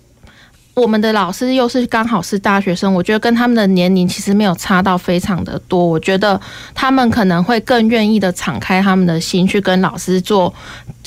[0.74, 5.86] 我们的老师又是刚好是大学生，我觉得跟他们的年龄其实没有差到非常的多。
[5.86, 6.40] 我觉得
[6.74, 10.52] 他们可能会更愿意的敞开他们的心去跟老师做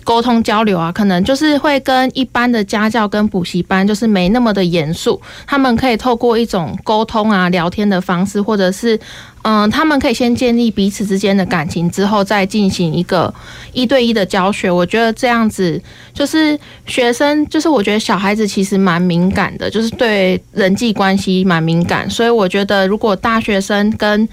[0.08, 8.98] 沟通交流啊，可能就是会跟一般的家教跟补习班就是没那么的严肃，他们可以透过一种沟通啊、聊天的方式，或者是。
[9.44, 13.34] 嗯，他们可以先建立彼此之间的感情，之后再进行一个
[13.72, 14.70] 一对一的教学。
[14.70, 15.82] 我觉得这样子
[16.14, 24.28] 就是学生，就是我觉得小孩子其实蛮敏感的，就是对人际关系蛮敏感，所以我觉得如果大学生跟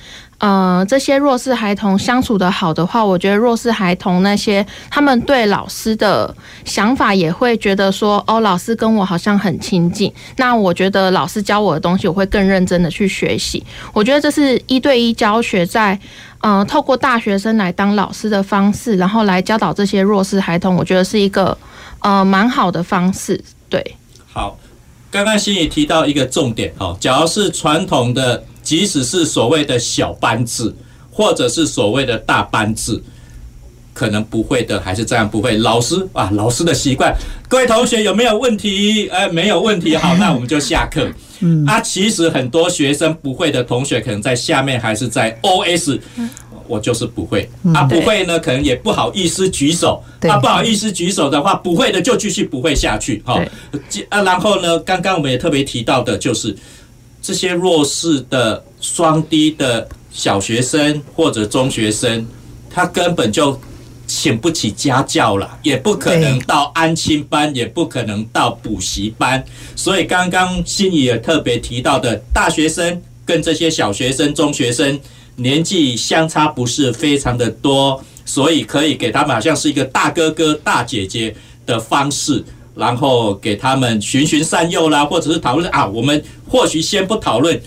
[0.45, 6.37] 呃，这些弱势孩童相处得好的话，我觉得弱势孩童那些他们对老师的
[6.67, 10.13] 想法也会觉得说，哦，老师跟我好像很亲近。
[10.37, 13.65] 那我觉得老师教我的东西，我会更认真的去学习。
[13.95, 16.01] 我觉得这是一对一教学在，在
[16.41, 21.57] 呃，透过大学生来当老师的方式，然后来教导这些弱势孩童，我觉得是一个
[22.01, 23.43] 呃蛮好的方式。
[23.71, 23.97] 对，
[24.31, 24.59] 好，
[25.11, 28.45] 刚刚心怡提到一个重点，哦，假如是传统的。
[28.65, 30.75] 即使是所谓的小班制，
[31.13, 33.01] 或者是所谓的大班制，
[33.93, 35.59] 可能不会的，还是这样不会。
[35.59, 37.15] 老师啊，老师的习惯，
[37.47, 39.09] 各位同学有没有问题？
[39.11, 41.07] 哎，没有问题，好， 那我们就下课。
[41.41, 46.01] 嗯，啊，其实很多学生不会的同学，可能在下面还是在 OS，
[46.67, 47.49] 我就是不会。
[47.75, 50.03] 啊，不会呢，可能也不好意思举手。
[50.23, 53.23] 啊，不好意思举手的话，不会的就继续不会下去。
[53.27, 53.39] 好，
[54.09, 56.57] 啊，然后呢，刚刚我们也特别提到的就是。
[57.25, 62.27] 这些弱势的双低的小学生或者中学生，
[62.69, 63.59] 他根本就
[64.07, 69.43] 请不起家教了，也不可能到安亲班，也不可能到补习班。
[69.75, 75.01] 所以刚刚心怡也特别提到的，大学生跟这些小学生、中学生
[75.37, 82.45] 年纪相差不是非常的多，所以可以给他们好像是一个大哥哥、大姐姐的方式。
[82.75, 87.61] 然后给他们循循善诱啦，或者是讨论啊，我们或许先不讨论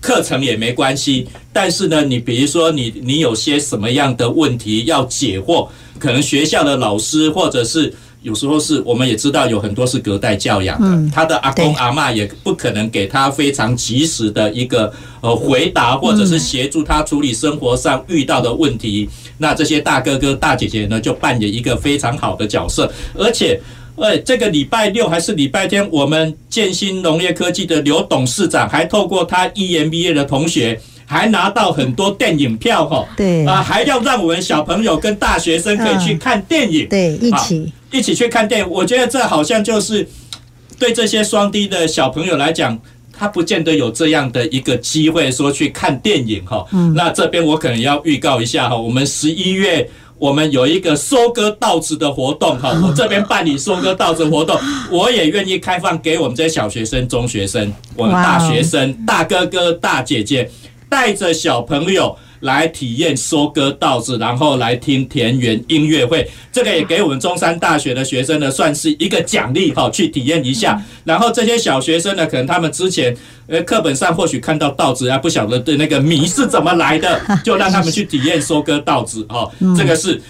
[0.00, 1.28] 课程也没关系。
[1.52, 7.92] 但是呢，你比如说你你有些什么样的问题要解惑，可能学校的老师或者是
[8.22, 14.90] 有时候是我们也知道有很多是隔代教养的，他的阿公阿嬷也不可能给他非常及时的一个
[15.20, 19.08] 呃回答，或者是协助他处理生活上遇到的问题。
[19.38, 23.60] 那这些大哥哥大姐姐呢，就扮演一个非常好的角色，而且。
[23.96, 33.06] 哎，这个礼拜六还是礼拜天，我们建新农业科技的刘董事长还透过他 EMBA 的同学，还拿到很多电影票哈。
[33.16, 36.88] 对啊，还要让我们小朋友跟大学生可以去看电影。
[36.88, 38.68] 对，一起一起去看电影。
[38.68, 40.06] 我觉得这好像就是
[40.76, 42.76] 对这些双低的小朋友来讲，
[43.16, 46.66] 他不见得有这样的一个机会说去看电影哈。
[46.72, 49.88] 嗯，那这边我可能要预告一下哈，我们十一月。
[50.18, 54.58] 我们有一个收割稻子的活动，哈， 我这边办理收割稻子活动，
[54.90, 60.50] 我也愿意开放给我们这些小学生、中学生、我们大学生、大哥哥、大姐姐，
[60.88, 62.16] 带着小朋友。
[62.44, 70.80] 来体验收割稻子，然后来听田园音乐会，这个也给我们中山大学的学生呢，算是一个奖励哈，去体验一下。
[71.04, 73.16] 然后这些小学生呢，可能他们之前
[73.46, 80.20] 呃课本上或许看到稻子啊，不晓得对那个米是怎么来的， 就让他们去体验收割稻子哦，这个是。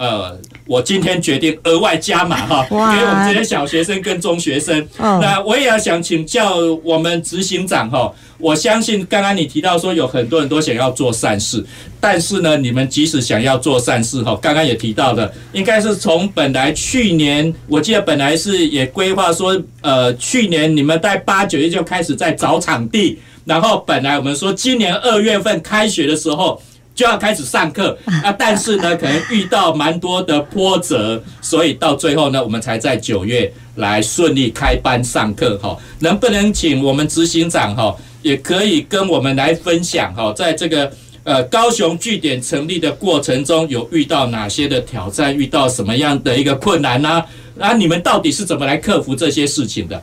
[0.00, 0.34] 呃，
[0.66, 4.86] 我今天决定额外加码哈，给我们这些小学生跟中学生。
[4.98, 11.64] 那我也要想请教我们执行长哈，我相信刚刚你提到说有很多人都想要做善事，
[11.98, 26.62] 但是呢，你们即使想要做善事哈，刚刚也提到的，应该是从本来去年，我记得本来是也规划说，呃，去年你们在八九月就开始在找场地，然后本来我们说今年二月份开学的时候。
[26.94, 35.76] 就要开始上课啊， 但是呢，可能遇到蛮多的波折，所以到最后呢，我们才在九月来顺利开班上课哈。
[36.00, 40.92] 能不能请我们执行长哈，也可以跟我们来分享哈，在这个
[41.24, 47.24] 呃高雄据点成立的过程中，有遇到哪些的挑战，遇到什么样的一个困难呢？
[47.58, 50.02] 啊，你们到底是怎么来克服这些事情的？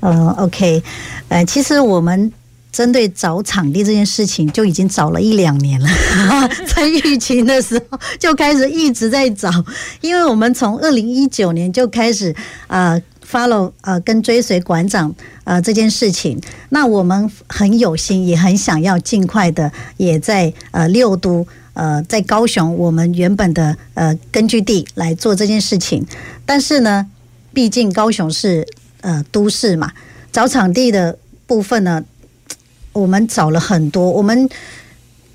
[0.00, 0.82] 嗯，OK，
[1.28, 2.32] 呃，其实我们。
[2.72, 5.88] 针对找场地这件事情，就已经找了一两年了。
[6.74, 9.50] 在疫情的时候就开始一直在找，
[10.00, 12.34] 因为我们从二零一九年就开始
[12.68, 15.12] 啊 follow 啊跟追随馆长
[15.42, 16.40] 啊这件事情。
[16.68, 21.44] 那我们很有心，也很想要尽快的，也在呃六都
[21.74, 26.06] 呃在高雄我们原本的呃根据地来做这件事情。
[26.46, 27.06] 但是呢，
[27.52, 28.66] 毕竟高雄是
[29.00, 29.92] 呃都市嘛，
[30.30, 32.04] 找场地的部分呢。
[32.92, 34.48] 我们找了很多，我们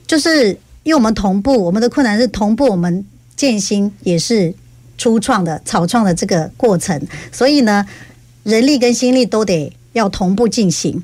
[0.07, 0.49] 就是
[0.83, 4.53] 因为我们同步，我们的困难是同步，我们建新也是
[4.97, 7.01] 初创的草创的这个过程，
[7.31, 7.85] 所以呢，
[8.43, 11.03] 人力跟心力都得要同步进行。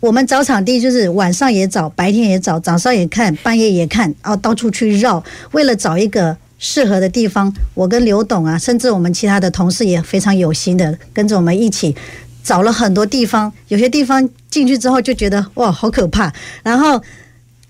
[0.00, 5.22] 我们找场地就是晚上也找，白天也找，早上也看，半夜也看，然后到处去绕，
[5.52, 11.94] 为了找一个适合的地方，我跟刘董啊，甚至我们其他的同事也非常有心的跟着我们一起
[12.42, 13.52] 找了很多地方。
[13.68, 16.32] 有些地方进去之后就觉得哇，好可怕，
[16.62, 17.02] 然后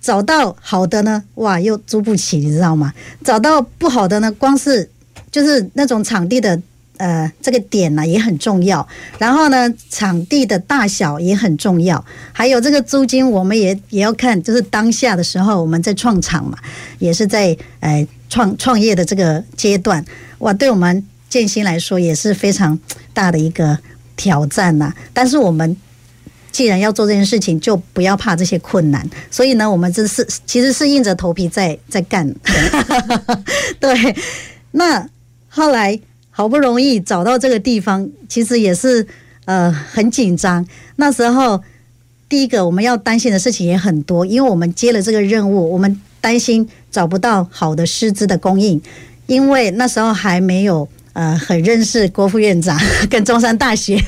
[0.01, 2.93] 找到好的呢，哇，又租不起，你知道吗？
[3.23, 4.89] 找到不好的呢，光是
[5.31, 6.61] 就是那种场地的。
[7.03, 16.59] 呃，这个点呢、也很重要，然后呢，场地的大小也很重要，还有这个租金，我们也也要看，就是当下的时候我们在创场嘛，
[16.99, 20.05] 也是在呃创创业的这个阶段，
[20.41, 22.79] 哇，对我们建新来说也是非常
[23.15, 23.79] 大的一个
[24.15, 25.75] 挑战呐、但是我们
[26.51, 32.33] 既然要做这件事情，就不要怕这些困难，所以呢，我们这是其实是硬着头皮在在干。
[33.81, 34.17] 对，
[34.73, 35.09] 那
[35.49, 36.01] 后来。
[36.33, 39.07] 好不容易找到这个地方，其实也是
[39.45, 40.65] 呃很紧张。
[40.97, 41.61] 那时候
[42.31, 48.81] 第一个我们要担心的事情也很多，因为我们接了这个任务，我们担心找不到好的师资的供应，
[49.27, 52.79] 因为那时候还没有呃很认识郭副院长
[53.11, 54.03] 跟中山大学，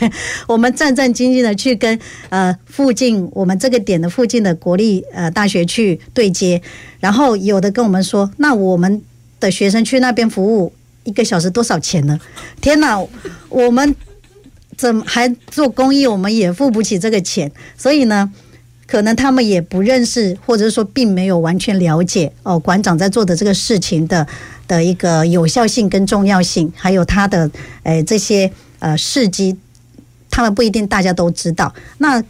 [0.47, 1.99] 我们战战兢兢的去跟
[2.29, 6.61] 呃附近我们这个点的附近的国立呃大学去对接，
[7.01, 9.03] 然后有的跟我们说，那我们
[9.41, 10.73] 的学生去那边服务。
[11.05, 12.17] 一个小时多少钱呢？
[12.61, 12.97] 天哪，
[13.49, 13.93] 我们
[14.77, 16.07] 怎么还做公益？
[16.07, 17.51] 我们也付不起这个钱。
[17.77, 18.31] 所以呢，
[18.87, 24.25] 可能他们也不认识，或者说并没有完全了解哦，馆长在做的这个事情的
[24.73, 27.51] 的一个有效性跟重要性，还有他的
[27.83, 29.55] 诶这些呃事迹，
[30.31, 31.75] 他们不一定大家都知道。
[31.99, 32.23] 那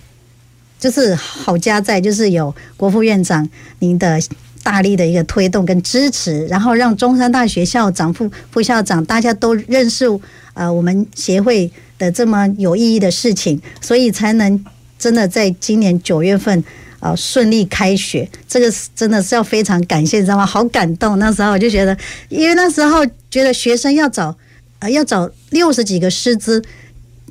[0.81, 4.21] 就是好家在，就是有国副院长您的。
[4.65, 10.07] 大力的一个推动跟支持，然后让中山大学校长、副副校长大家都认识
[10.55, 11.69] 呃我们协会
[11.99, 14.65] 的这么有意义的事情，所以才能
[14.97, 16.63] 真的在今年九月份
[17.03, 18.29] 啊、顺利开学。
[18.47, 20.47] 这个是真的是要非常感谢，你知道吗？
[20.47, 21.19] 好感动。
[21.19, 21.97] 那时候我就觉得，
[22.29, 24.37] 因为那时候觉得学生要找
[24.79, 26.63] 呃要找六十几个师资，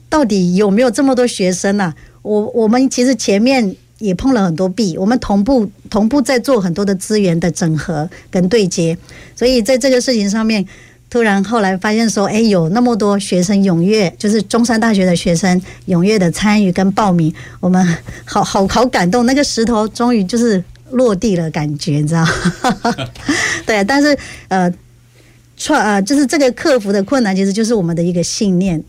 [0.09, 3.76] 到底有没有这么多学生呢、我我们其实前面。
[4.01, 8.97] 也碰了很多壁，我们同步同步在做很多的资源的整合跟对接，
[9.36, 10.65] 所以在这个事情上面，
[11.12, 17.86] 突然后来发现说，哎，有那么多学生踊跃，就是中山大学的学生踊跃的参与跟报名，我们
[18.24, 22.26] 好好好感动，那个石头终于就是落地了，感觉你知道？
[23.68, 24.74] 对，但是呃，
[25.57, 28.82] 创呃就是这个克服的困难，其实就是我们的一个信念，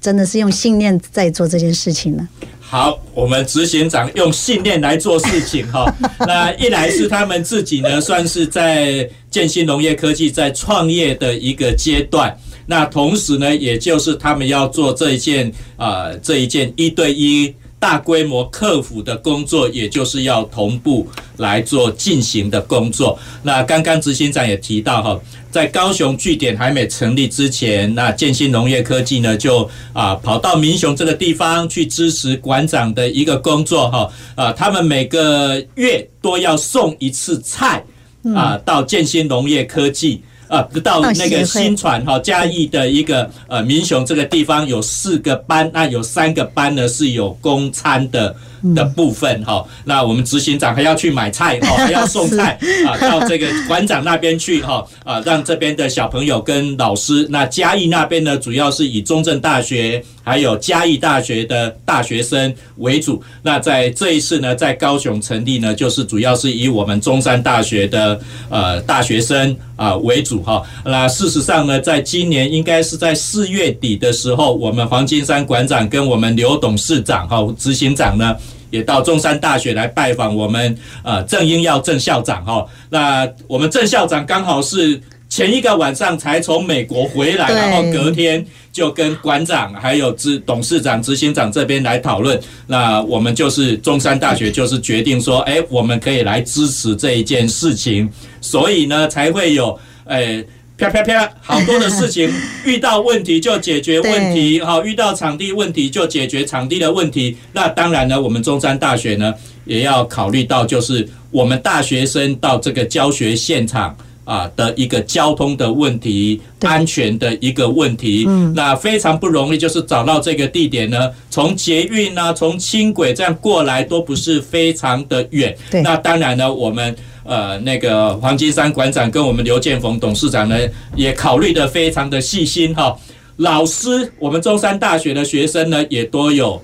[0.00, 2.28] 真的是用信念在做这件事情呢。
[2.60, 5.92] 好，我们执行长用信念来做事情哈。
[6.20, 12.36] 那一来是他们自己呢，算是在建新农业科技在创业的一个阶段。
[12.66, 21.08] 那同时呢，也就是他们要做这一件啊、呃，这一件一对一大规模客服的工作，也就是要同步
[21.38, 23.18] 来做进行的工作。
[23.42, 25.20] 那刚刚执行长也提到哈。
[25.50, 37.84] 在高雄据点还没成立之前，那建新农业科技呢就啊跑到民雄这个地方去支持馆长的一个工作哈啊，他们每个月都要送一次菜
[38.32, 48.36] 啊到建新农业科技啊到那个新传哈嘉义的一个呃民雄这个地方有四个班，那有三个班呢是有公餐的。
[48.74, 57.26] 的部分哈，那我们执行长还要去买菜哈， 还要送菜啊，到这个馆长那边去哈啊，让这边的小朋友跟老师。
[57.30, 63.22] 那嘉义那边呢，主要是以中正大学还有嘉义大学的大学生为主。
[63.42, 70.62] 那在这一次呢，在高雄成立呢，就是主要是以我们中山大学的呃大学生啊为主哈。
[70.84, 78.36] 那事实上呢，在今年应该是在四月底的时候，我们黄金山馆长跟我们刘董事长哈执行长呢。
[78.70, 98.10] 也到中山大学来拜访我们呃郑英耀郑校长哈，那我们郑校长刚好是前一个晚上才从美国回来，然后隔天就跟馆长还有执董事长执行长这边来讨论，那我们就是中山大学就是决定说，哎，我们可以来支持这一件事情，
[98.40, 100.44] 所以呢才会有哎。
[100.80, 101.30] 啪啪啪！
[101.42, 102.32] 好多的事情，
[102.64, 107.36] 遇到问题就解决 问题，好，遇到场地问题就解决场地的问题。
[107.52, 109.34] 那当然呢，我们中山大学呢
[109.66, 118.24] 也要考虑到，就是我们大学生到这个教学现场啊的一个交通的问题、安全的一个问题。
[118.26, 125.54] 嗯，那非常不容易，就是找到这个地点呢，从捷运啊，从轻轨这样过来都不是非常的远。
[125.70, 126.96] 对，那当然呢，我们。
[127.24, 130.56] 呃，那个黄金山馆长跟我们刘建峰董事长呢，
[130.96, 132.96] 也考虑的非常的细心哈。
[133.36, 136.60] 老师，我们中山大学的学生呢，也都有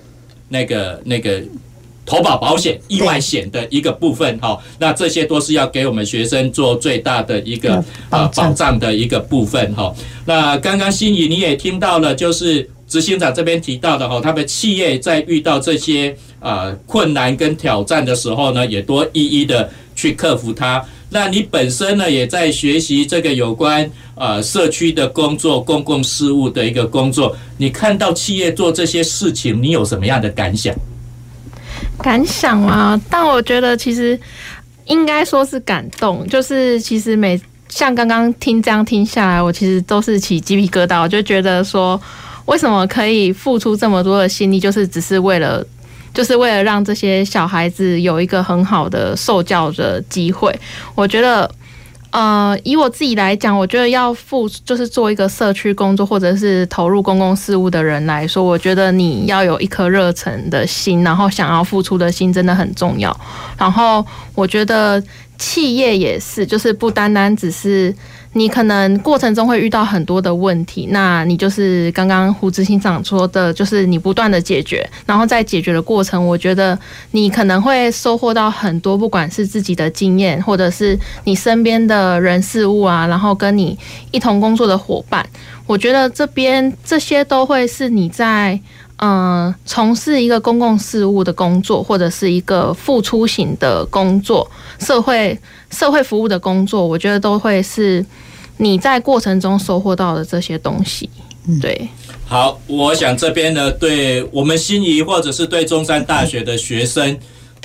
[0.49, 1.43] 那个那个
[2.05, 9.95] 投保保险、意外险的一个部分哈，那这些都是要给我们学生做最大的一个呃保障的一个部分哈。
[10.27, 20.85] 那刚刚心怡你也听到了，就是执行长这边提到的哈，他们企业在遇到这些呃困难跟挑战的时候呢，也多一一的去克服它。
[21.09, 30.75] 那你本身呢，也在学习这个有关呃社区的工作、公共事务的一个工作，你看到企业做这些事情，你有什么样的感想？
[32.03, 34.19] 感想啊，但我觉得其实
[34.87, 36.27] 应该说是感动。
[36.29, 41.01] 就是其实每像刚刚听这样听下来，我其实都是起鸡皮疙瘩。
[41.01, 42.01] 我就觉得说，
[42.47, 45.65] 为什么可以付出这么多的心力，就是只是为了，
[46.15, 50.59] 就是为了让这些小孩子有一个很好的受教的机会。
[50.95, 51.51] 我觉得。
[52.13, 63.15] 呃，以我自己来讲，我觉得要付就是做一个社区工作或者是投入公共事务的人来说，我觉得你要有一颗热忱的心，然后想要付出的心真的很重要。
[63.59, 65.03] 然后我觉得
[65.37, 67.95] 企业也是，就是不单单只是。
[68.37, 76.79] 你可能过程中会遇到很多的问题，那你就是刚刚胡志新长说的，就是你不断的解决，然后在解决的过程，我觉得
[77.13, 83.79] 你可能会收获到很多，不管是自己的经验，或者是你身边的人事物啊，然后跟你
[84.11, 85.27] 一同工作的伙伴，
[85.67, 88.61] 我觉得这边这些都会是你在。
[88.99, 95.39] 嗯，从事一个公共事务的工作，或者是一个付出型的工作，社会
[95.71, 98.03] 社会服务的工作，我觉得都会是
[98.57, 101.11] 你在过程中收获到的这些东西。
[101.61, 101.87] 对，
[102.25, 107.19] 好，我想这边呢，对我们心仪或者是对中山大学的学生，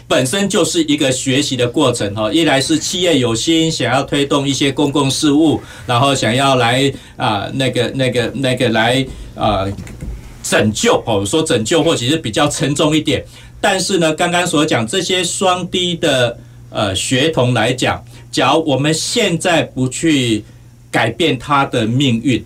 [0.09, 2.29] 本身就是一个学习的过程哈。
[2.29, 9.01] 一来是企业有心想要推动一些公共事务，然后想要来啊、呃，那个那个那个来
[9.33, 9.63] 啊。
[9.63, 9.71] 呃
[10.51, 13.23] 拯救哦，说拯救或许是比较沉重一点，
[13.61, 16.37] 但是呢，刚刚所讲这些双低的
[16.69, 20.43] 呃学童来讲，假如我们现在不去
[20.91, 22.43] 改变他的命运，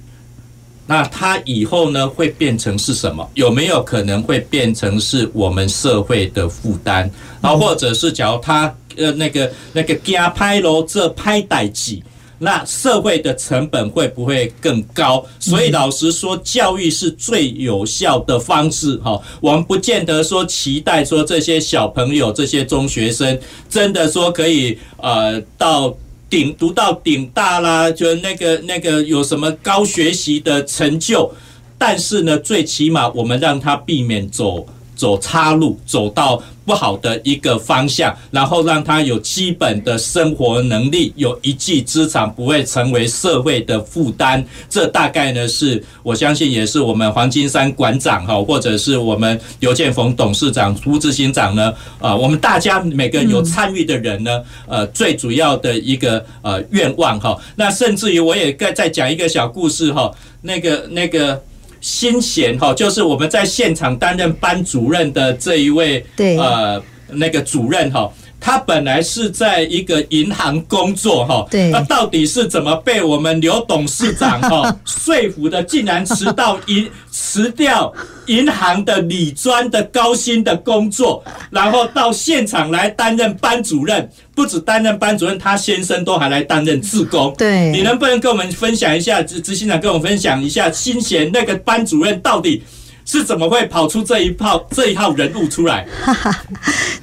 [0.86, 3.28] 那他以后呢会变成是什么？
[3.34, 7.10] 有没有可能会变成是我们社会的负担？
[7.42, 12.00] 然后或者是假如他呃那个那个家拍咯，这拍代志。
[12.40, 15.26] 那社会的成本会不会更高？
[15.40, 18.98] 所以老实说，教育是最有效的方式。
[18.98, 25.96] 哈，我们不见得说期待说这些小朋友、这些中学生真的说可以呃到
[26.30, 31.34] 顶读到顶大啦，就那个那个有什么高学习的成就。
[31.78, 34.66] 但是呢，最起码我们让他避免走
[34.96, 36.42] 走岔路，走到。
[36.66, 44.44] 不好的一个方向，然后让他有基本的生活能力，有一技之长，不会成为社会的负担。
[44.68, 57.38] 这大概呢是我相信也是我们黄金山馆长哈，或者是我们刘建逢董事长、胡执行长呢，啊，我们大家每个有参与的人呢，呃，最主要的一个呃愿望哈。
[57.56, 61.40] 那甚至于我也再再讲一个小故事哈，那个那个。
[61.86, 68.12] 新贤哈，就是我们在现场担任班主任的这一位，对，呃，那个主任哈，
[68.46, 77.92] 他本来是在一个银行工作哈，对，那到底是怎么被我们刘董事长哈 说服的，竟然辞到银辞掉
[78.28, 84.08] 银行的理专的高薪的工作，然后到现场来担任班主任。
[84.36, 87.34] 不止担任班主任，他先生都还来担任志工。
[87.38, 89.24] 对，你能不能跟我们分享一下？
[89.24, 92.62] 执执行长跟我们分享一下，新贤那个班主任到底
[93.06, 95.88] 是怎么会跑出这一套这一号人物出来？
[96.04, 96.44] 哈哈，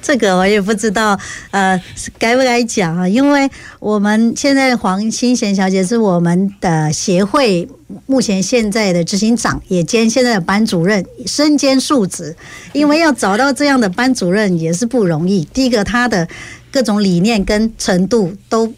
[0.01, 1.19] 这个我也不知道，
[1.51, 1.81] 呃，
[2.19, 3.07] 该不该讲啊？
[3.07, 3.49] 因为
[3.79, 7.67] 我们现在黄新贤小姐是我们的协会
[8.05, 12.35] 目前现在的执行长，也兼现在的班主任，身兼数职。
[12.73, 15.45] 因为要找到这样的班主任也是不容易。
[15.45, 16.27] 第一个，他的。
[16.73, 18.73] 各种理念跟程度都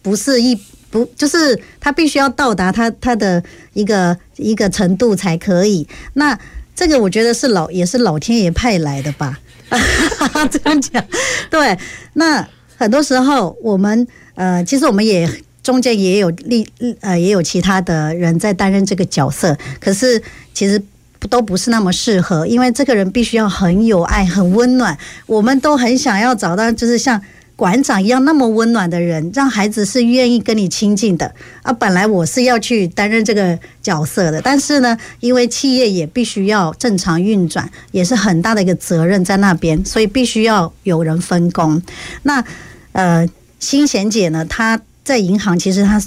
[0.00, 0.58] 不是一
[0.90, 3.44] 不，就是他必须要到达他他的
[3.74, 5.86] 一个一个程度才可以。
[6.14, 6.38] 那
[6.74, 9.38] 这个我觉得是老也是老天爷派来的吧，
[10.50, 11.04] 这样讲。
[11.48, 11.78] 对，
[12.14, 12.46] 那
[12.76, 15.28] 很多时候我们呃，其实我们也
[15.62, 16.68] 中间也有立
[17.00, 20.20] 呃也有其他的人在担任这个角色，可是
[20.52, 20.82] 其实
[21.30, 24.98] 都不是那么适合，因为这个人必须要很有爱、很温暖。
[25.26, 27.20] 我们都很想要找到，就是像。
[27.56, 31.32] 馆长一样那么温暖的人，让孩子是愿意跟你亲近的
[31.62, 31.72] 啊！
[31.72, 41.80] 本来我是要去担任这个角色的，但是呢，因为企业也必须要正常运转，也是很大的一个责任在那边，所以必须要有人分工。
[42.24, 42.44] 那
[42.90, 43.28] 呃，
[43.60, 46.02] 新贤姐呢，她在银行，其实她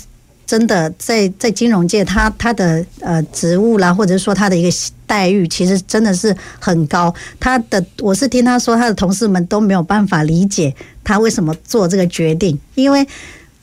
[0.46, 4.70] 真的在在金融界，她她的呃职务啦，或者说她的一个
[5.08, 7.12] 待遇其实真的是很高。
[7.40, 13.08] 他的我是听他说，他的同事们都没有办法理解他为什么做这个决定，因为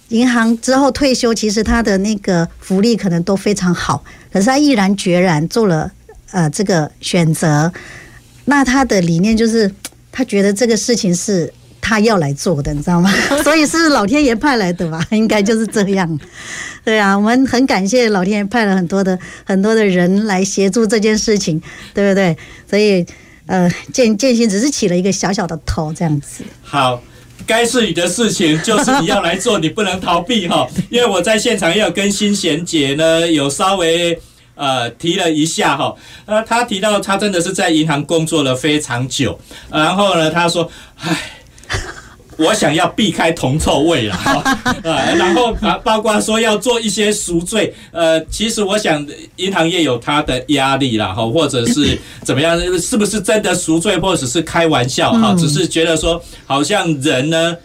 [0.09, 5.93] 银行之后退休，其实他的那个福利可能都非常好，可是他毅然决然做了
[6.33, 7.73] 呃这个选择。
[8.47, 9.71] 那他的理念就是，
[10.11, 11.53] 他觉得这个事情是。
[11.87, 13.13] 他要来做的，你知道吗？
[13.45, 15.07] 所以是老天爷派来的吧？
[15.11, 16.19] 应该就是这样。
[16.85, 21.61] 对啊，我们很感谢老天爷派了很多的很多的人来协助这件事情，
[21.95, 22.37] 对不对？
[22.69, 23.05] 所以
[23.47, 26.45] 呃，建建新只是起了一个小小的头，这样子。
[26.63, 27.03] 好，
[27.47, 30.69] 该是你的事情，就是你要来做，你不能逃避哈。
[30.91, 34.19] 因为我在现场也有跟新贤姐呢有稍微
[34.55, 35.95] 呃提了一下哈，
[36.27, 41.31] 呃，她提到她真的是在银行工作了非常久，然后呢，她说，唉。
[42.37, 44.17] 我想要避开铜臭味 了，
[44.83, 49.07] 呃，然后啊，包括说要做一些赎罪，呃，其实我想
[49.37, 57.57] 银行业有它的压力啦，哈，或者是怎么样，是不是真的赎罪，或者是开玩笑哈，只是觉得说好像人呢。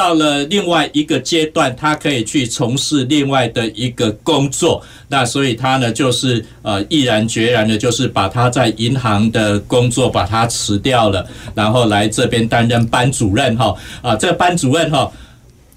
[0.00, 15.12] 到了另外一个阶段，他可以去从事另外的一个工作，那所以他呢就是呃毅然决然的，就是把他在银行的工作把它辞掉了，然后来这边担任班主任哈啊，这班主任哈。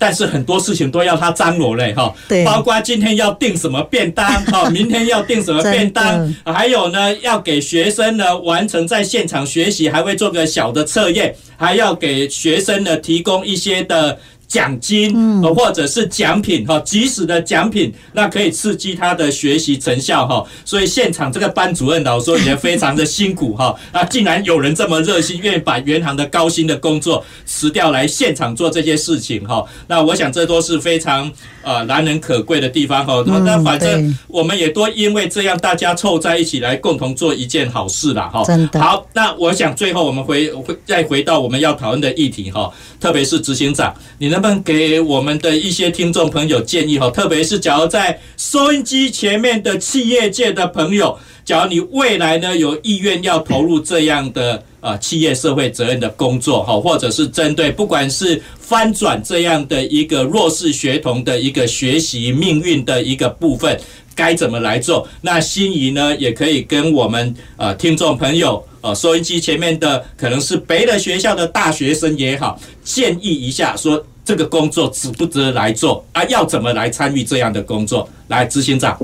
[0.04, 14.20] 但是很多事情都要他张罗嘞，哈，包括今天要订什么便当， 哈，明天要订什么便当，还有呢，要给学生呢完成在现场学习，还会做个小的测验，还要给学生呢提供一些的。
[14.54, 20.46] 奖金，或者是奖品，哈，即时的奖品，那可以刺激他的学习成效，哈。
[20.64, 23.76] 所以现场这个班主任老师也非常的辛苦，哈。
[23.92, 29.66] 那，竟然有人这么热心，愿意把原行的高薪的工作辞掉来现场做这些事情，哈。
[29.88, 31.32] 那我想这都是非常
[31.64, 33.24] 呃难能可贵的地方，哈。
[33.26, 38.44] 那反正我们也都因为这样，大家凑在一起来共同做一件好事啦，哈。
[38.46, 38.80] 真的。
[38.80, 42.72] 好，那我想最后我们回回再回到我们要讨论的议题，哈。
[43.00, 47.10] 特别是执行长，你能给我们的一些听众朋友建议哈？
[47.10, 63.80] 特别是假如在收音机前面的企业界的朋友，假如你未来呢有意愿要投入这样的呃企业社会责任的工作哈，或者是针对不管是翻转这样的一个弱势学童的一个学习命运的一个部分，
[64.14, 65.08] 该怎么来做？
[65.22, 68.62] 那心仪呢也可以跟我们呃听众朋友。
[68.84, 76.24] 哦，收音机前面的可能是别的学校的大学生也好，建议一下说这个工作值不值得来做啊？
[76.26, 78.08] 要怎么来参与这样的工作？
[78.28, 78.98] 来，执行长。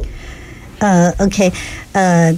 [0.80, 1.52] 呃，OK，
[1.92, 2.38] 呃，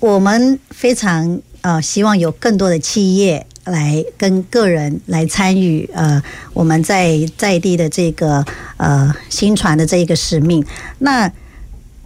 [0.00, 6.22] 我们非常呃希望有更多的企业来跟个人来参与呃
[6.52, 8.44] 我们在在地的这个
[8.76, 10.64] 呃新传的这一个使命。
[10.98, 11.30] 那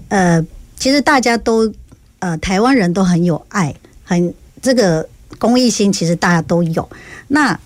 [0.08, 0.44] 呃，
[0.76, 1.72] 其实大家都
[2.20, 3.74] 呃台湾人都很有爱，
[4.04, 4.34] 很。
[4.62, 6.86] 这个公益心其实大家都有。
[7.28, 7.58] 那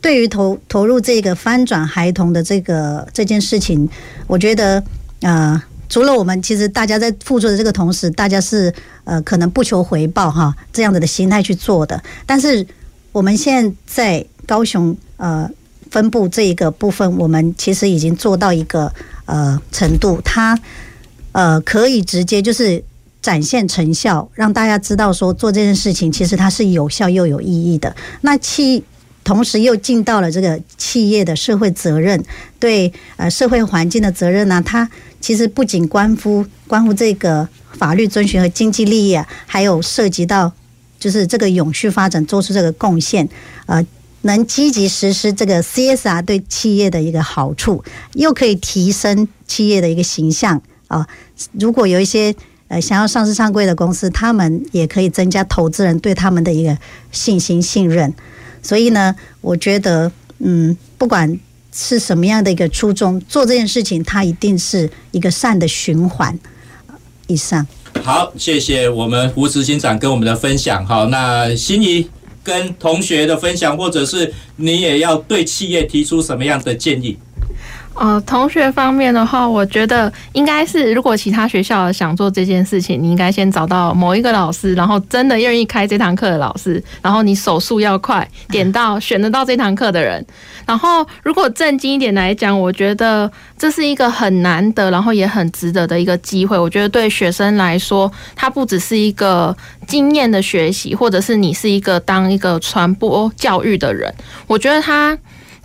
[0.00, 3.88] 对于投投入这个翻转孩童的这个这件事情，
[4.26, 4.82] 我觉得、
[5.20, 8.72] 呃，除了我们，其实大家在付出的这个同时，大家是
[9.04, 12.02] 呃可能不求回报哈这样子的心态去做的。
[12.24, 12.66] 但是
[13.12, 15.48] 我们现在在高雄呃
[15.90, 18.92] 分布这一个部分，我们其实已经做到一个
[19.26, 20.58] 呃程度，它
[21.32, 22.82] 呃可以直接就是。
[23.22, 27.94] 展现成效，让大家知道说做这件事情其实它是有效又有意义的。
[28.22, 28.82] 那企
[29.22, 32.22] 同时又尽到了这个企业的社会责任，
[32.58, 34.88] 对呃社会环境的责任呢，它
[35.20, 40.52] 其实不仅关乎关乎这个法律遵循和经济利益啊，还有涉及到
[40.98, 43.28] 就是这个永续发展做出这个贡献，
[43.66, 43.86] 呃，
[44.22, 51.06] 能积极实施这个 CSR 对企业的一个好处，又可以提升企业的一个形象啊。
[51.52, 52.34] 如果有一些
[52.68, 56.76] 呃，想要上市上柜的公司，他们也可以增加投资人对他们的一个
[57.10, 58.14] 信心、信任。
[58.62, 61.38] 所以呢，我觉得，嗯，不管
[61.72, 66.38] 是什么样的一个初衷，做这件事情，它一定是一个善的循环。
[67.26, 67.64] 以上。
[68.02, 70.84] 好，谢谢我们胡执行长跟我们的分享。
[70.84, 72.08] 好，那心怡
[72.42, 77.16] 跟同学的分享，或者是你也要对企业提出什么样的建议？
[77.94, 90.24] 呃，同学方面的话，我觉得应该是，如果其他学校想做这件事情，你应该先找到某一个老师，然后真的愿意开这堂课的老师，然后你手速要快，点到选得到这堂课的人。
[90.64, 96.56] 然后，如果正经一点来讲，我觉得这是一个很难得，然后也很值得的一个机会。
[96.56, 99.54] 我觉得对学生来说，它不只是一个
[99.86, 104.14] 经验的学习，或者是你是一个当一个传播教育的人，
[104.46, 105.18] 我觉得他。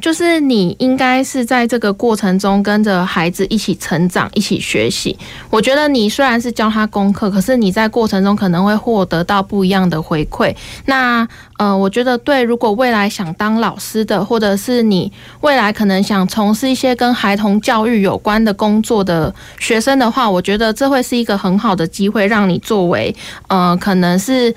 [0.05, 5.17] 就是你应该是在这个过程中跟着孩子一起成长、一起学习。
[5.49, 10.55] 我觉得你虽然是教他功课，可是你在过程中可能会获得到不一样的回馈。
[10.85, 11.27] 那
[11.57, 23.15] 呃，我觉得对，如果未来想当老师的，或者是你未来可能想从事一些跟孩童教育有关的工作的学生的话，我觉得这会是一个很好的机会，让你作为
[23.47, 24.53] 呃，可能是。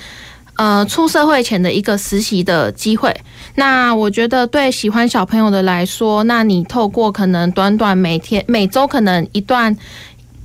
[0.59, 3.15] 呃，出社会前的一个实习的机会。
[3.55, 9.77] 那我觉得对喜欢小朋友的来说，那你透过可能短短每天、每周可能一段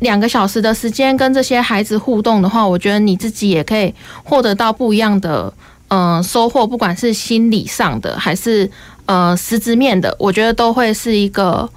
[0.01, 3.91] 两个小时的时间跟这些孩子互动的话，我觉得你自己也可以
[4.23, 5.51] 获得到不一样的
[5.87, 8.69] 呃收获，不管是心理上的还是
[9.07, 11.67] 呃实质面的，我觉得都会是一个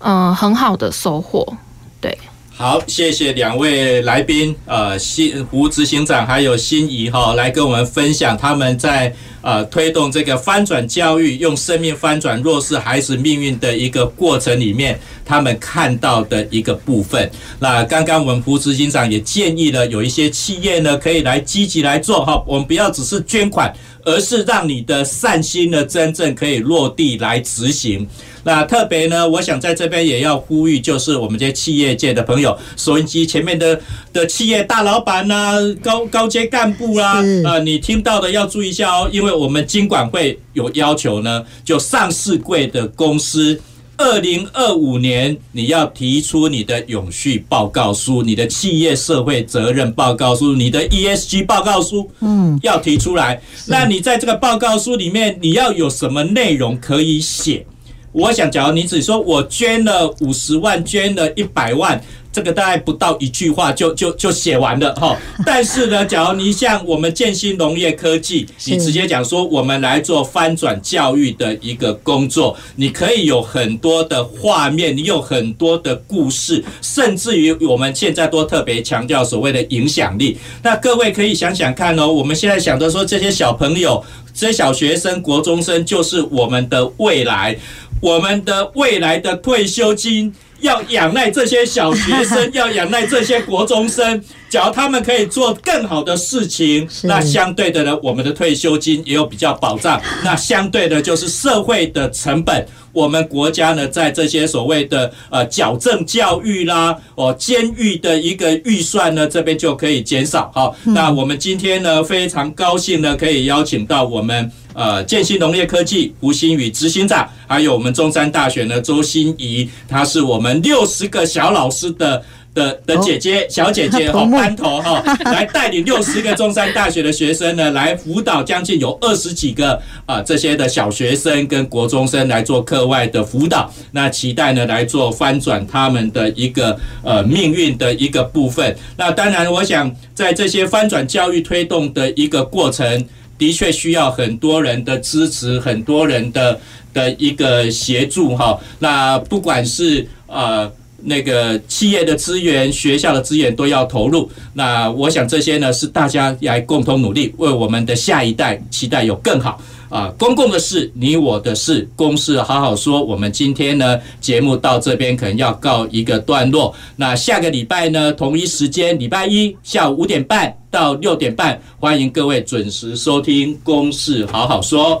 [0.00, 1.56] 呃很好的收获。
[1.98, 2.18] 对。
[2.58, 17.30] 好，谢谢两位来宾，呃，新胡执行长还有心怡哈，来跟我们分享他们在呃推动这个翻转教育，用生命翻转弱势孩子命运的一个过程里面，他们看到的一个部分。
[17.58, 23.70] 那刚刚我们胡执行长也建议了，有一些企业呢可以来积极来做哈，我们不要只是捐款，
[24.06, 28.08] 而是让你的善心呢真正可以落地来执行。
[28.44, 33.80] 那特别呢，我想在这边也要呼吁，就是我们这些企业界的朋友，收音机前面的
[34.12, 43.60] 的企业大老板呐，高高阶干部啦，啊，你听到的要注意一下哦，因为我们金管会有要求呢，就上市柜的公司，
[43.98, 53.40] 二零二五年你要提出你的永续报告书，你的企业社会责任报告书，你的 ESG 报告书，嗯，要提出来。
[53.66, 57.66] 那你在这个报告书里面，你要有什么内容可以写？
[58.12, 62.02] 我想，假如你只说我捐了五十万，捐了一百万，
[62.36, 65.16] 这个大概不到一句话就就就写完了哈。
[65.46, 80.36] 但是呢，假如你像我们建新农业科技，你直接讲说我们来做翻转教育的一个工作，你可以有很多的画面，你有很多的故事，甚至于我们现在都特别强调所谓的影响力。
[80.62, 87.56] 那各位可以想想看哦，我们现在想着说这些小朋友、这些小学生、国中生就是我们的未来。
[88.02, 90.30] 我们的未来的退休金
[90.60, 94.22] 要仰赖这些小学生，要仰赖这些国中生。
[94.48, 100.00] 只要他们可以做更好的事情，那相对的呢，我们的退休金也有比较保障。
[100.22, 110.48] 那相对的，就是社会的成本，我们国家呢，在这些所谓的呃矫正教育啦，哦监狱的一个预算呢，这边就可以减少。
[110.54, 114.50] 好，那我们今天呢，非常高兴呢，可以邀请到我们。
[114.78, 122.22] 呃，建新农业科技吴新宇执行长，还有我们中山大学呢周心怡，她是我们六十个小老师的
[122.54, 138.74] 的的姐姐小姐姐 哈班头哈， 来带领六十个中山大学的学生呢，来辅导将近有二十几个啊这些的小学生跟国中生来做课外的辅导，那期待呢来做翻转他们的一个呃命运的一个部分。
[138.96, 143.06] 那当然，我想在这些翻转教育推动的一个过程。
[143.38, 146.58] 的确需要很多人的支持，很多人的
[146.96, 148.58] 的一个协助哈。
[148.78, 150.70] 那不管是呃
[151.02, 154.28] 那个企业的资源、学校的资源都要投入。
[154.54, 159.60] 那我想这些呢是大家来共同努力，为我们的下一代期待有更好。
[159.88, 163.00] 啊，公共的事，你我的事，公事好好说。
[163.00, 166.74] 我们今天呢，节目到这边可能要告一个段落。
[166.96, 174.96] 那下个礼拜呢，同一时间，礼拜一下午五点半到六点半，欢迎各位准时收听《公事好好说》。《